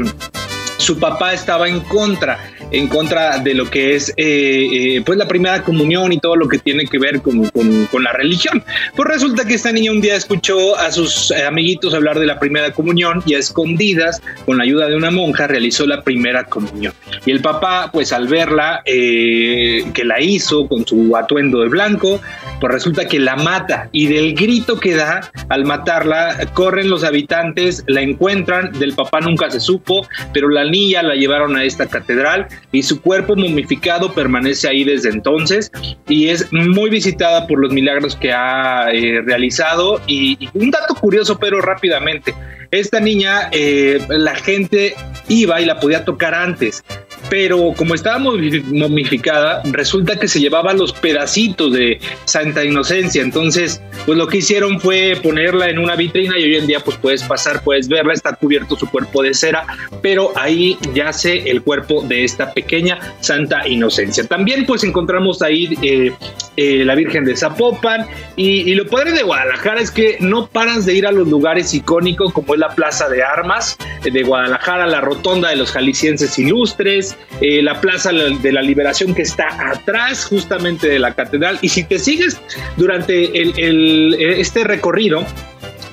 [0.87, 2.39] su papá estaba en contra
[2.71, 6.47] en contra de lo que es eh, eh, pues la primera comunión y todo lo
[6.47, 8.63] que tiene que ver con, con, la religión.
[8.95, 12.71] Pues resulta que esta niña un día escuchó a sus amiguitos hablar de la primera
[12.71, 16.93] comunión y a escondidas, con la ayuda de una monja, realizó la primera comunión.
[17.25, 22.21] Y el papá, pues al verla, eh, que la hizo con su atuendo de blanco,
[22.59, 27.83] pues resulta que la mata y del grito que da al matarla, corren los habitantes,
[27.87, 32.47] la encuentran, del papá nunca se supo, pero la niña la llevaron a esta catedral
[32.71, 35.71] y su cuerpo momificado permanece ahí desde entonces
[36.07, 40.01] y es muy visitada por los milagros que ha eh, realizado.
[40.07, 42.33] Y, un dato curioso, pero rápidamente,
[42.71, 44.95] esta niña, eh, la gente
[45.27, 46.83] iba y la podía tocar antes
[47.29, 53.21] pero como estaba momificada, resulta que se llevaba los pedacitos de Santa Inocencia.
[53.21, 56.97] Entonces, pues lo que hicieron fue ponerla en una vitrina y hoy en día pues
[56.97, 59.65] puedes pasar, puedes verla, está cubierto su cuerpo de cera,
[60.01, 64.25] pero ahí yace el cuerpo de esta pequeña Santa Inocencia.
[64.25, 66.13] También pues encontramos ahí eh,
[66.55, 70.93] eh, la Virgen de Zapopan y, lo padre de Guadalajara es que no paras de
[70.93, 75.49] ir a los lugares icónicos como es la Plaza de Armas de Guadalajara, la Rotonda
[75.49, 80.99] de los Jaliscienses Ilustres, eh, la Plaza de la Liberación que está atrás justamente de
[80.99, 81.59] la catedral.
[81.61, 82.39] Y si te sigues
[82.77, 83.31] durante
[84.39, 85.25] este recorrido,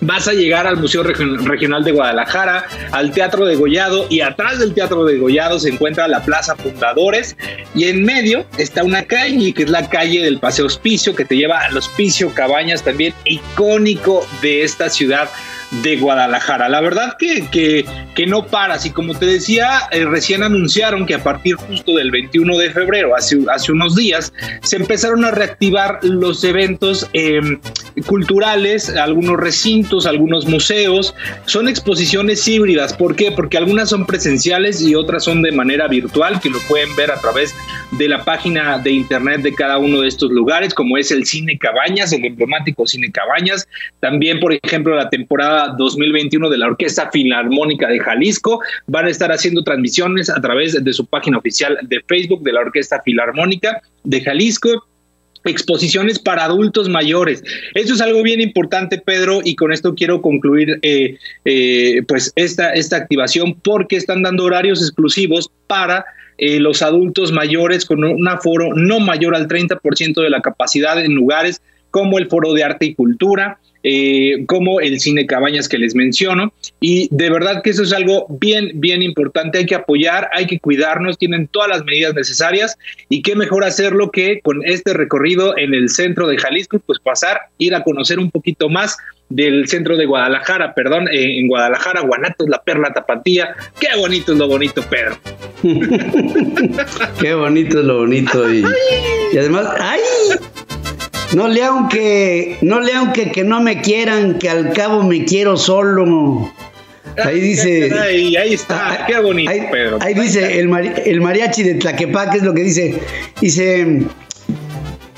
[0.07, 4.75] vas a llegar al Museo Regional de Guadalajara, al Teatro de Gollado y atrás del
[4.75, 7.37] Teatro de Gollado se encuentra la Plaza Fundadores
[7.75, 11.37] y en medio está una calle que es la calle del Paseo Hospicio que te
[11.37, 15.29] lleva al Hospicio Cabañas también icónico de esta ciudad
[15.71, 16.69] de Guadalajara.
[16.69, 17.85] La verdad que, que,
[18.15, 18.75] que no para.
[18.85, 23.15] Y como te decía, eh, recién anunciaron que a partir justo del 21 de febrero,
[23.17, 27.61] hace, hace unos días, se empezaron a reactivar los eventos em,
[28.03, 31.15] culturales, algunos recintos, algunos museos.
[31.47, 32.93] Son exposiciones híbridas.
[32.93, 33.33] ¿Por qué?
[33.33, 37.21] Porque algunas son presenciales y otras son de manera virtual, que lo pueden ver a
[37.21, 37.55] través
[37.93, 41.59] de la página de internet de cada uno de estos lugares, como es el Cine
[41.59, 43.69] Cabañas, el emblemático Cine Cabañas.
[44.01, 48.61] También, por ejemplo, la temporada 2021 de la Orquesta Filarmónica de Jalisco.
[48.87, 52.61] Van a estar haciendo transmisiones a través de su página oficial de Facebook de la
[52.61, 54.85] Orquesta Filarmónica de Jalisco
[55.45, 57.43] exposiciones para adultos mayores.
[57.75, 62.73] Eso es algo bien importante, Pedro, y con esto quiero concluir eh, eh, pues esta,
[62.73, 66.05] esta activación porque están dando horarios exclusivos para
[66.39, 71.15] eh, los adultos mayores con un aforo no mayor al 30% de la capacidad en
[71.15, 75.95] lugares como el Foro de Arte y Cultura, eh, como el cine Cabañas que les
[75.95, 76.53] menciono.
[76.81, 79.59] Y de verdad que eso es algo bien, bien importante.
[79.59, 82.77] Hay que apoyar, hay que cuidarnos, tienen todas las medidas necesarias
[83.09, 87.39] y qué mejor hacerlo que con este recorrido en el centro de Jalisco, pues pasar,
[87.59, 88.97] ir a conocer un poquito más
[89.29, 93.55] del centro de Guadalajara, perdón, eh, en Guadalajara, Guanatos, La Perla, Tapatía.
[93.81, 95.19] Qué bonito es lo bonito, Pedro.
[97.21, 98.53] qué bonito es lo bonito.
[98.53, 98.65] Y,
[99.33, 100.01] y además, ¡ay!
[101.33, 105.57] No le aunque, no le aunque que no me quieran, que al cabo me quiero
[105.57, 106.53] solo.
[107.23, 107.93] Ahí dice.
[107.99, 109.61] Ahí, ahí está, ah, qué bonito, ahí,
[110.01, 110.71] Ahí dice el,
[111.07, 113.01] el mariachi de Tlaquepaque, es lo que dice.
[113.41, 114.03] Dice.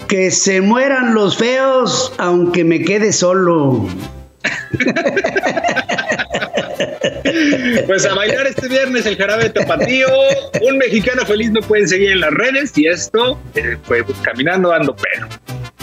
[0.09, 3.89] Que se mueran los feos, aunque me quede solo.
[7.87, 10.07] Pues a bailar este viernes el jarabe tapatío.
[10.63, 14.97] Un mexicano feliz me pueden seguir en las redes y esto eh, fue caminando dando
[14.97, 15.29] pelo.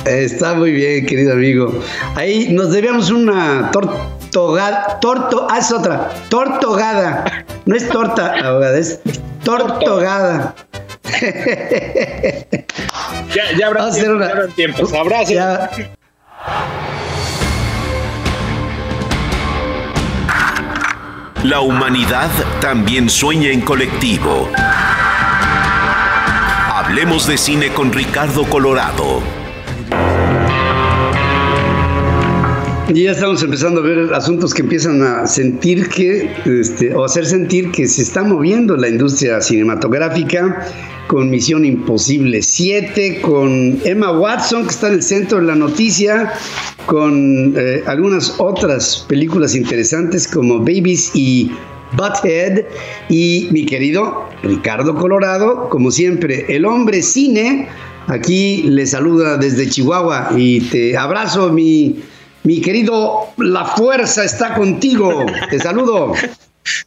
[0.06, 1.80] Está muy bien, querido amigo.
[2.16, 4.99] Ahí nos debíamos una tortogada.
[4.99, 6.12] Torto, haz otra.
[6.30, 7.45] Tortogada.
[7.66, 8.99] No es torta abogada, es
[9.43, 10.56] tortogada.
[13.34, 14.28] ya, ya habrá tiempo, una...
[14.28, 14.91] ya tiempos.
[21.43, 22.30] La humanidad
[22.60, 24.49] también sueña en colectivo.
[26.74, 29.43] Hablemos de cine con Ricardo Colorado.
[32.90, 37.26] Y ya estamos empezando a ver asuntos que empiezan a sentir que, este, o hacer
[37.26, 40.68] sentir que se está moviendo la industria cinematográfica
[41.08, 46.34] con Misión Imposible 7, con Emma Watson, que está en el centro de la noticia,
[46.86, 51.52] con eh, algunas otras películas interesantes como Babies y
[51.94, 52.66] Butthead,
[53.10, 57.70] y mi querido Ricardo Colorado, como siempre, el hombre cine.
[58.08, 61.96] Aquí le saluda desde Chihuahua y te abrazo, mi
[62.44, 65.26] mi querido, la fuerza está contigo.
[65.50, 66.14] Te saludo.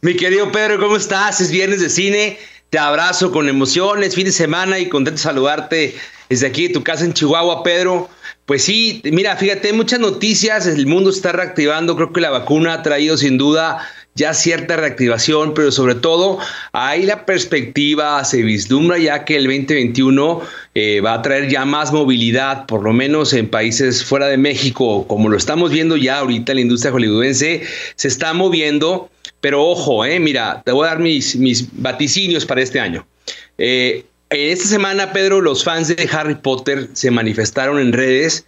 [0.01, 1.39] Mi querido Pedro, ¿cómo estás?
[1.39, 2.39] Es viernes de cine.
[2.71, 5.95] Te abrazo con emociones, fin de semana y contento de saludarte
[6.29, 8.09] desde aquí de tu casa en Chihuahua, Pedro.
[8.45, 12.81] Pues sí, mira, fíjate, muchas noticias, el mundo está reactivando, creo que la vacuna ha
[12.81, 13.87] traído sin duda
[14.17, 16.39] ya cierta reactivación, pero sobre todo
[16.73, 20.41] ahí la perspectiva se vislumbra ya que el 2021
[20.73, 25.07] eh, va a traer ya más movilidad, por lo menos en países fuera de México,
[25.07, 27.61] como lo estamos viendo ya ahorita la industria hollywoodense,
[27.95, 29.09] se está moviendo,
[29.39, 33.05] pero ojo, eh, mira, te voy a dar mis, mis vaticinios para este año.
[33.59, 38.45] Eh, esta semana, Pedro, los fans de Harry Potter se manifestaron en redes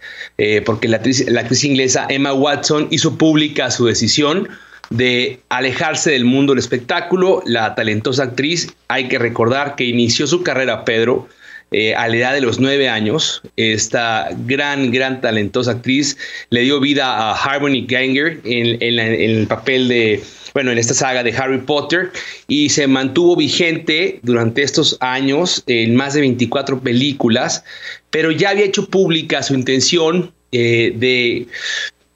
[0.66, 4.46] porque la actriz, la actriz inglesa Emma Watson hizo pública su decisión
[4.90, 7.42] de alejarse del mundo del espectáculo.
[7.46, 11.28] La talentosa actriz, hay que recordar que inició su carrera, Pedro,
[11.72, 13.42] eh, a la edad de los nueve años.
[13.56, 16.18] Esta gran, gran talentosa actriz
[16.50, 20.20] le dio vida a Harmony Ganger en, el papel de,
[20.52, 22.10] bueno, en esta saga de Harry Potter
[22.48, 27.62] y se mantuvo vigente durante estos años en más de 24 películas,
[28.10, 31.46] pero ya había hecho pública su intención eh, de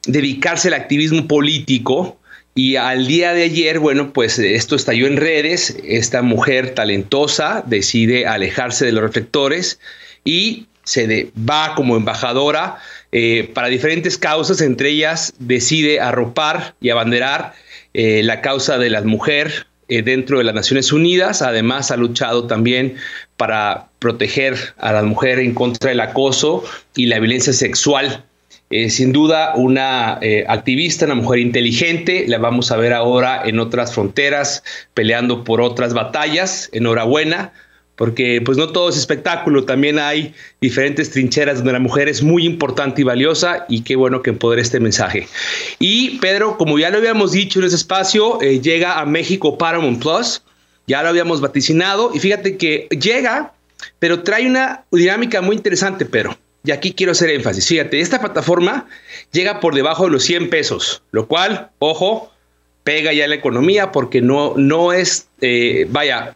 [0.09, 2.19] dedicarse al activismo político
[2.55, 8.27] y al día de ayer, bueno, pues esto estalló en redes, esta mujer talentosa decide
[8.27, 9.81] alejarse de los reflectores
[10.25, 12.79] y se va como embajadora
[13.11, 17.55] eh, para diferentes causas, entre ellas decide arropar y abanderar
[17.93, 22.47] eh, la causa de la mujer eh, dentro de las Naciones Unidas, además ha luchado
[22.47, 22.97] también
[23.37, 28.25] para proteger a la mujer en contra del acoso y la violencia sexual
[28.77, 33.61] eh, sin duda una eh, activista, una mujer inteligente, la vamos a ver ahora en
[33.61, 34.65] otras fronteras,
[34.95, 36.71] peleando por otras batallas.
[36.73, 37.53] Enhorabuena
[37.95, 42.45] porque pues no todo es espectáculo, también hay diferentes trincheras donde la mujer es muy
[42.45, 45.29] importante y valiosa y qué bueno que empodere este mensaje.
[45.79, 50.03] Y Pedro, como ya lo habíamos dicho en ese espacio, eh, llega a México Paramount
[50.03, 50.43] Plus,
[50.89, 53.53] ya lo habíamos vaticinado y fíjate que llega,
[54.01, 56.37] pero trae una dinámica muy interesante, Pedro.
[56.65, 57.67] Y aquí quiero hacer énfasis.
[57.69, 58.89] Fíjate, esta plataforma
[59.33, 62.33] llega por debajo de los 100 pesos, lo cual, ojo,
[62.85, 66.35] pega ya la economía porque no, no es, eh, vaya,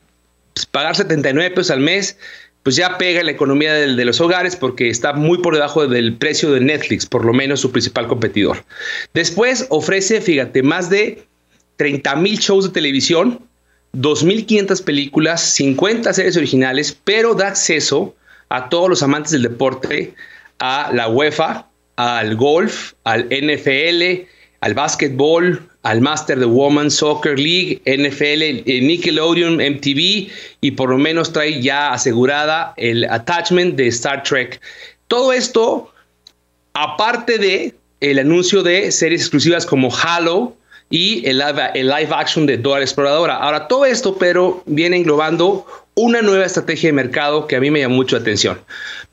[0.53, 2.19] pues, pagar 79 pesos al mes,
[2.63, 6.17] pues ya pega la economía de, de, los hogares porque está muy por debajo del
[6.17, 8.65] precio de Netflix, por lo menos su principal competidor.
[9.15, 11.27] Después ofrece, fíjate, más de
[11.77, 13.41] 30 mil shows de televisión,
[13.95, 18.15] 2.500 películas, 50 series originales, pero da acceso
[18.49, 20.15] a todos los amantes del deporte,
[20.59, 24.27] a la UEFA, al golf, al NFL,
[24.61, 30.31] al básquetbol, al Master de Women's Soccer League, NFL, eh, Nickelodeon, MTV
[30.61, 34.61] y por lo menos trae ya asegurada el attachment de Star Trek.
[35.07, 35.93] Todo esto,
[36.75, 40.55] aparte de el anuncio de series exclusivas como Halo
[40.91, 43.37] y el live, action de Dora Exploradora.
[43.37, 45.67] Ahora, todo esto, pero viene englobando
[45.99, 48.61] una nueva estrategia de mercado que a mí me llamó mucho la atención.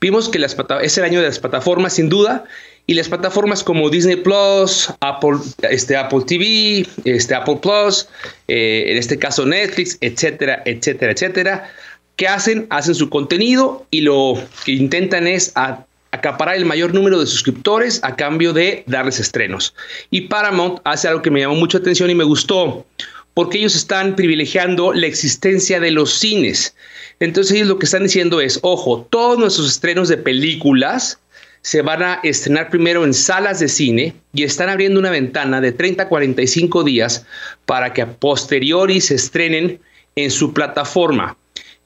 [0.00, 2.44] Vimos que las es el año de las plataformas, sin duda,
[2.86, 8.08] y las plataformas como Disney Plus, Apple, este, Apple TV, este, Apple Plus,
[8.46, 11.70] eh, en este caso Netflix, etcétera, etcétera, etcétera,
[12.14, 12.68] ¿qué hacen?
[12.70, 15.52] Hacen su contenido y lo que intentan es
[16.12, 19.74] acaparar el mayor número de suscriptores a cambio de darles estrenos.
[20.12, 22.86] Y Paramount hace algo que me llamó mucho atención y me gustó,
[23.36, 26.74] porque ellos están privilegiando la existencia de los cines.
[27.20, 31.18] Entonces ellos lo que están diciendo es, ojo, todos nuestros estrenos de películas,
[31.60, 35.72] se van a estrenar primero en salas de cine y están abriendo una ventana de
[35.72, 37.26] 30 a 45 días
[37.66, 39.80] para que a posteriori se estrenen
[40.14, 41.36] en su plataforma.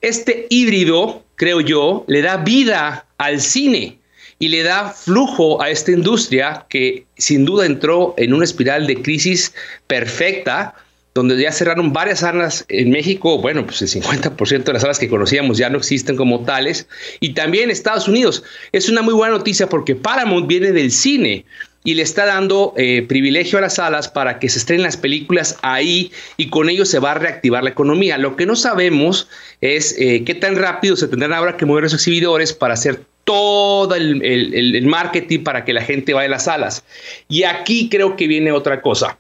[0.02, 3.98] Este híbrido, creo yo, le da vida al cine
[4.38, 9.02] y le da flujo a esta industria que sin duda entró en una espiral de
[9.02, 9.52] crisis
[9.88, 10.76] perfecta
[11.14, 15.08] donde ya cerraron varias salas en México, bueno, pues el 50% de las salas que
[15.08, 16.86] conocíamos ya no existen como tales,
[17.18, 18.44] y también en Estados Unidos.
[18.72, 21.44] Es una muy buena noticia porque Paramount viene del cine
[21.82, 25.58] y le está dando eh, privilegio a las salas para que se estrenen las películas
[25.62, 28.18] ahí y con ello se va a reactivar la economía.
[28.18, 29.28] Lo que no sabemos
[29.60, 33.94] es eh, qué tan rápido se tendrán ahora que mover los exhibidores para hacer todo
[33.94, 36.84] el, el marketing para que la gente vaya a las salas.
[37.28, 39.18] Y aquí creo que viene otra cosa.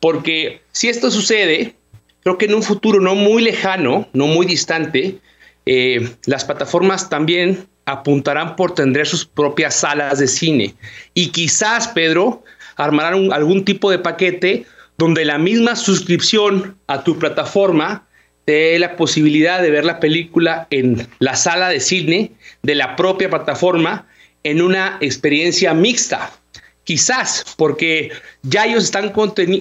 [0.00, 1.74] Porque si esto sucede,
[2.22, 5.18] creo que en un futuro no muy lejano, no muy distante,
[5.66, 10.74] eh, las plataformas también apuntarán por tener sus propias salas de cine.
[11.14, 12.44] Y quizás, Pedro,
[12.76, 14.66] armarán algún tipo de paquete
[14.98, 18.06] donde la misma suscripción a tu plataforma
[18.44, 22.32] te dé la posibilidad de ver la película en la sala de cine
[22.62, 24.06] de la propia plataforma
[24.42, 26.32] en una experiencia mixta.
[26.88, 28.12] Quizás porque
[28.44, 29.12] ya ellos están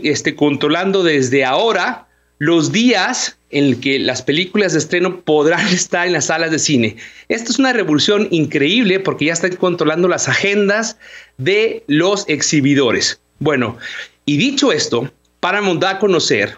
[0.04, 2.08] este, controlando desde ahora
[2.38, 6.96] los días en que las películas de estreno podrán estar en las salas de cine.
[7.28, 11.00] Esto es una revolución increíble porque ya están controlando las agendas
[11.38, 13.20] de los exhibidores.
[13.40, 13.78] Bueno,
[14.26, 15.12] y dicho esto,
[15.42, 16.58] Paramount da a conocer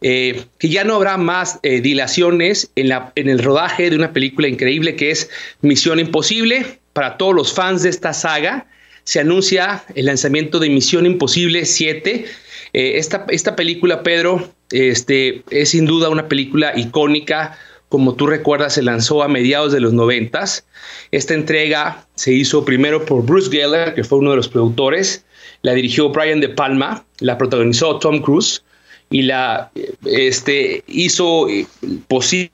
[0.00, 4.14] eh, que ya no habrá más eh, dilaciones en, la, en el rodaje de una
[4.14, 5.28] película increíble que es
[5.60, 8.66] Misión Imposible para todos los fans de esta saga
[9.06, 12.26] se anuncia el lanzamiento de Misión Imposible 7.
[12.72, 17.56] Eh, esta, esta, película, Pedro, este, es sin duda una película icónica.
[17.88, 20.66] Como tú recuerdas, se lanzó a mediados de los noventas.
[21.12, 25.24] Esta entrega se hizo primero por Bruce Geller, que fue uno de los productores.
[25.62, 28.64] La dirigió Brian De Palma, la protagonizó Tom Cruise
[29.08, 29.70] y la
[30.04, 31.64] este, hizo eh,
[32.08, 32.50] posible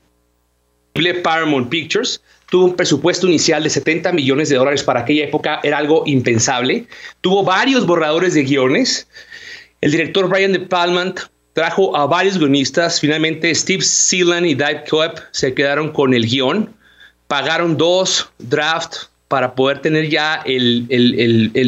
[1.23, 2.21] Paramount Pictures
[2.53, 6.85] tuvo un presupuesto inicial de 70 millones de dólares para aquella época, era algo impensable.
[7.21, 9.07] Tuvo varios borradores de guiones.
[9.81, 11.15] El director Brian De Palma
[11.53, 12.99] trajo a varios guionistas.
[12.99, 16.71] Finalmente, Steve Sealand y Dave Coep se quedaron con el guion.
[17.27, 20.85] Pagaron dos drafts para poder tener ya el,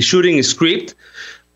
[0.03, 0.91] shooting script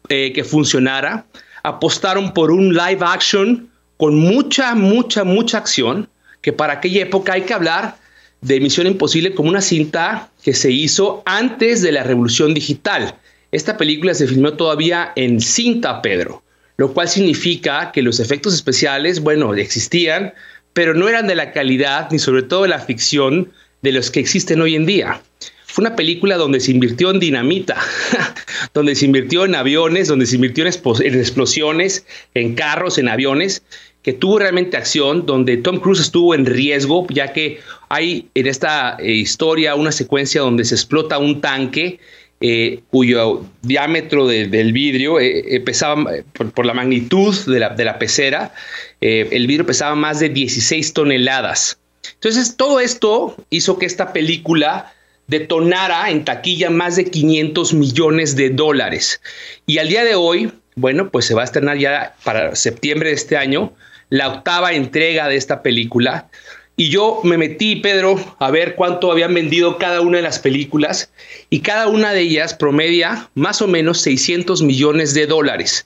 [0.08, 1.24] eh, que funcionara.
[1.62, 6.10] Apostaron por un live action con mucha, mucha, mucha acción,
[6.42, 8.09] que para aquella época hay que hablar
[8.42, 13.16] de Misión Imposible como una cinta que se hizo antes de la revolución digital.
[13.52, 16.44] Esta película se filmó todavía en cinta, Pedro,
[16.78, 20.34] lo cual significa que los efectos especiales, bueno, existían,
[20.74, 24.20] pero no eran de la calidad ni sobre todo de la ficción de los que
[24.20, 25.22] existen hoy en día.
[25.66, 27.78] fue una película donde se invirtió en dinamita,
[28.74, 33.64] donde se invirtió en aviones, donde se invirtió en, explosiones, en carros, en aviones,
[34.10, 38.98] que tuvo realmente acción, donde Tom Cruise estuvo en riesgo, ya que hay en esta
[38.98, 42.00] eh, historia una secuencia donde se explota un tanque
[42.42, 46.12] eh, cuyo diámetro del vidrio eh, pesaba,
[46.56, 48.52] por, la magnitud de la, de la pecera,
[49.00, 51.78] el vidrio pesaba más de 16 toneladas.
[52.16, 54.92] Entonces, todo esto hizo que esta película
[55.28, 59.22] detonara en taquilla más de 500 millones de dólares.
[59.68, 63.16] Y al día de hoy, bueno, pues se va a estrenar ya para septiembre de
[63.16, 63.72] este año
[64.10, 66.30] la octava entrega de esta película.
[66.76, 71.12] Y yo me metí, Pedro, a ver cuánto habían vendido cada una de las películas
[71.50, 75.86] y cada una de ellas promedia más o menos 600 millones de dólares.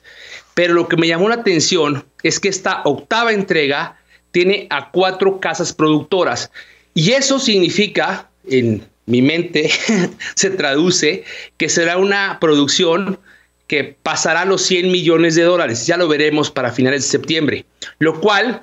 [0.53, 3.97] Pero lo que me llamó la atención es que esta octava entrega
[4.31, 6.51] tiene a cuatro casas productoras.
[6.93, 9.71] Y eso significa, en mi mente,
[10.35, 11.23] se traduce
[11.57, 13.19] que será una producción
[13.67, 15.87] que pasará los 100 millones de dólares.
[15.87, 17.65] Ya lo veremos para finales de septiembre.
[17.99, 18.61] Lo cual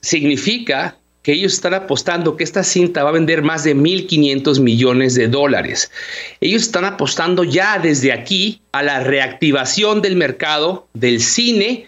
[0.00, 5.14] significa que ellos están apostando que esta cinta va a vender más de 1.500 millones
[5.14, 5.90] de dólares.
[6.40, 11.86] Ellos están apostando ya desde aquí a la reactivación del mercado del cine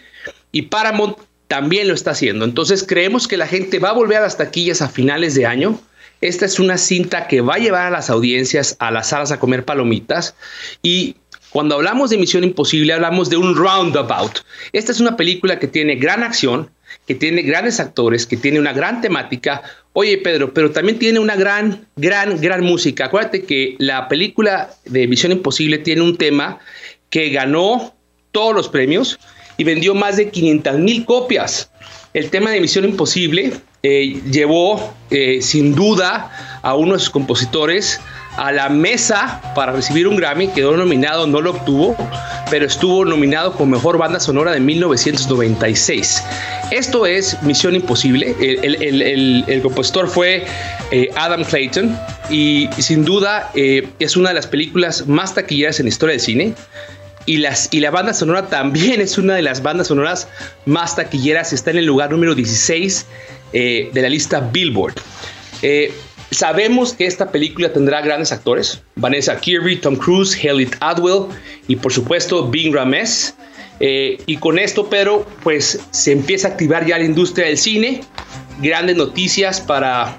[0.51, 2.45] y Paramount también lo está haciendo.
[2.45, 5.79] Entonces creemos que la gente va a volver a las taquillas a finales de año.
[6.21, 9.39] Esta es una cinta que va a llevar a las audiencias a las salas a
[9.39, 10.35] comer palomitas
[10.83, 11.15] y
[11.51, 14.39] cuando hablamos de Misión Imposible hablamos de un roundabout.
[14.71, 16.69] Esta es una película que tiene gran acción,
[17.05, 19.61] que tiene grandes actores, que tiene una gran temática.
[19.93, 23.05] Oye, Pedro, pero también tiene una gran, gran, gran música.
[23.05, 26.59] Acuérdate que la película de Misión Imposible tiene un tema
[27.09, 27.93] que ganó
[28.31, 29.19] todos los premios
[29.57, 31.69] y vendió más de 500 mil copias.
[32.13, 37.99] El tema de Misión Imposible eh, llevó eh, sin duda a uno de sus compositores
[38.37, 41.95] a la mesa para recibir un Grammy, quedó nominado, no lo obtuvo,
[42.49, 46.23] pero estuvo nominado como mejor banda sonora de 1996.
[46.71, 48.35] Esto es Misión Imposible.
[48.39, 50.45] El, compositor fue
[50.91, 51.97] eh, Adam Clayton
[52.29, 56.53] y sin duda es una de las películas más taquilleras en la historia del cine.
[57.25, 60.27] Y, las, y la banda sonora también es una de las bandas sonoras
[60.65, 61.53] más taquilleras.
[61.53, 63.05] Está en el lugar número 16
[63.53, 64.95] eh, de la lista Billboard.
[65.61, 65.93] Eh,
[66.31, 68.81] sabemos que esta película tendrá grandes actores.
[68.95, 71.25] Vanessa Kirby, Tom Cruise, Haley Atwell
[71.67, 73.35] y por supuesto Bing Rames.
[73.79, 78.01] Eh, y con esto, pero pues se empieza a activar ya la industria del cine.
[78.61, 80.15] Grandes noticias para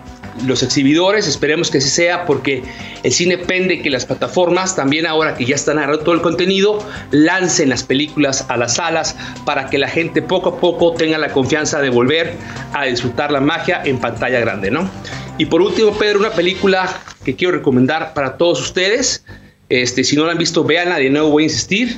[0.47, 2.63] los exhibidores, esperemos que así sea, porque
[3.03, 6.79] el cine pende que las plataformas, también ahora que ya están agarrando todo el contenido,
[7.11, 11.33] lancen las películas a las salas para que la gente poco a poco tenga la
[11.33, 12.35] confianza de volver
[12.73, 14.91] a disfrutar la magia en pantalla grande, ¿no?
[15.39, 16.89] Y por último, Pedro, una película
[17.25, 19.25] que quiero recomendar para todos ustedes.
[19.69, 21.97] Este, si no la han visto, véanla, de nuevo voy a insistir.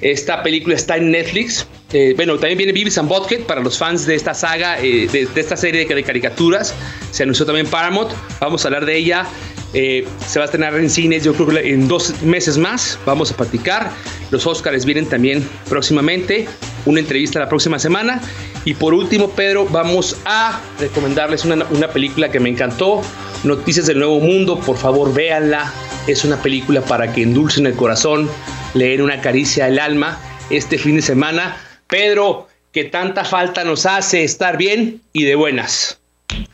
[0.00, 1.66] Esta película está en Netflix.
[1.92, 5.28] Eh, bueno, también viene Beavis and Butthead para los fans de esta saga, eh, de,
[5.34, 6.74] esta serie de, caricaturas.
[7.10, 8.10] Se anunció también Paramount.
[8.40, 9.26] Vamos a hablar de ella.
[9.72, 12.98] Eh, se va a estrenar en cines, yo creo que en dos meses más.
[13.04, 13.90] Vamos a platicar.
[14.30, 16.48] Los Oscars vienen también próximamente.
[16.86, 18.20] Una entrevista la próxima semana.
[18.64, 23.02] Y por último, Pedro, vamos a recomendarles una, una película que me encantó.
[23.42, 24.60] Noticias del Nuevo Mundo.
[24.60, 25.72] Por favor, véanla.
[26.06, 28.30] Es una película para que endulcen el corazón
[28.74, 30.20] leer una caricia al alma
[30.50, 31.56] este fin de semana.
[31.90, 35.98] Pedro, que tanta falta nos hace estar bien y de buenas.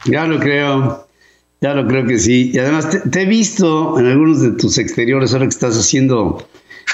[0.06, 1.06] Ya lo creo,
[1.60, 2.50] ya lo creo que sí.
[2.54, 6.46] Y además te, he visto en algunos de tus exteriores ahora que estás haciendo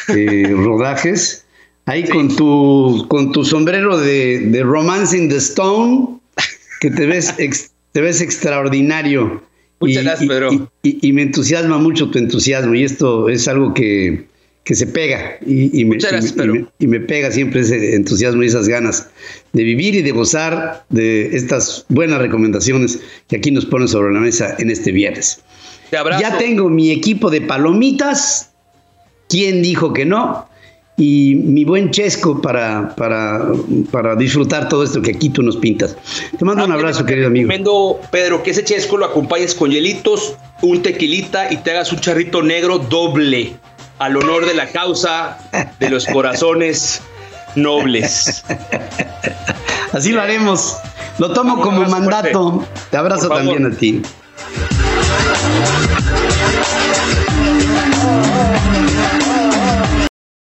[0.09, 1.45] eh, rodajes,
[1.87, 6.19] ahí con, tu, con tu sombrero de, de Romance in the Stone,
[6.81, 7.35] que te ves,
[7.93, 9.43] te ves extraordinario.
[9.81, 10.71] Muchas gracias, Pedro.
[10.83, 14.27] y, me entusiasma mucho tu entusiasmo y esto es algo que,
[14.65, 15.99] que se pega y, me,
[16.79, 19.09] y, me, pega siempre ese entusiasmo y esas ganas
[19.53, 24.21] de vivir y de gozar de estas buenas recomendaciones que aquí nos ponen sobre la
[24.21, 25.43] mesa en este viernes.
[25.91, 28.51] Ya tengo mi equipo de palomitas.
[29.29, 30.49] ¿Quién dijo que no?
[30.97, 33.49] Y mi buen Chesco para, para,
[33.91, 35.97] para disfrutar todo esto que aquí tú nos pintas.
[36.39, 37.49] Te mando un abrazo, querido amigo.
[37.49, 41.99] Recomiendo, Pedro, que ese Chesco lo acompañes con hielitos, un tequilita y te hagas un
[41.99, 43.55] charrito negro doble
[44.03, 45.39] al honor de la causa
[45.79, 47.01] de los corazones
[47.55, 48.45] nobles.
[49.93, 50.77] Así lo haremos.
[51.19, 52.67] Lo tomo como mandato.
[52.91, 54.03] Te abrazo también a ti.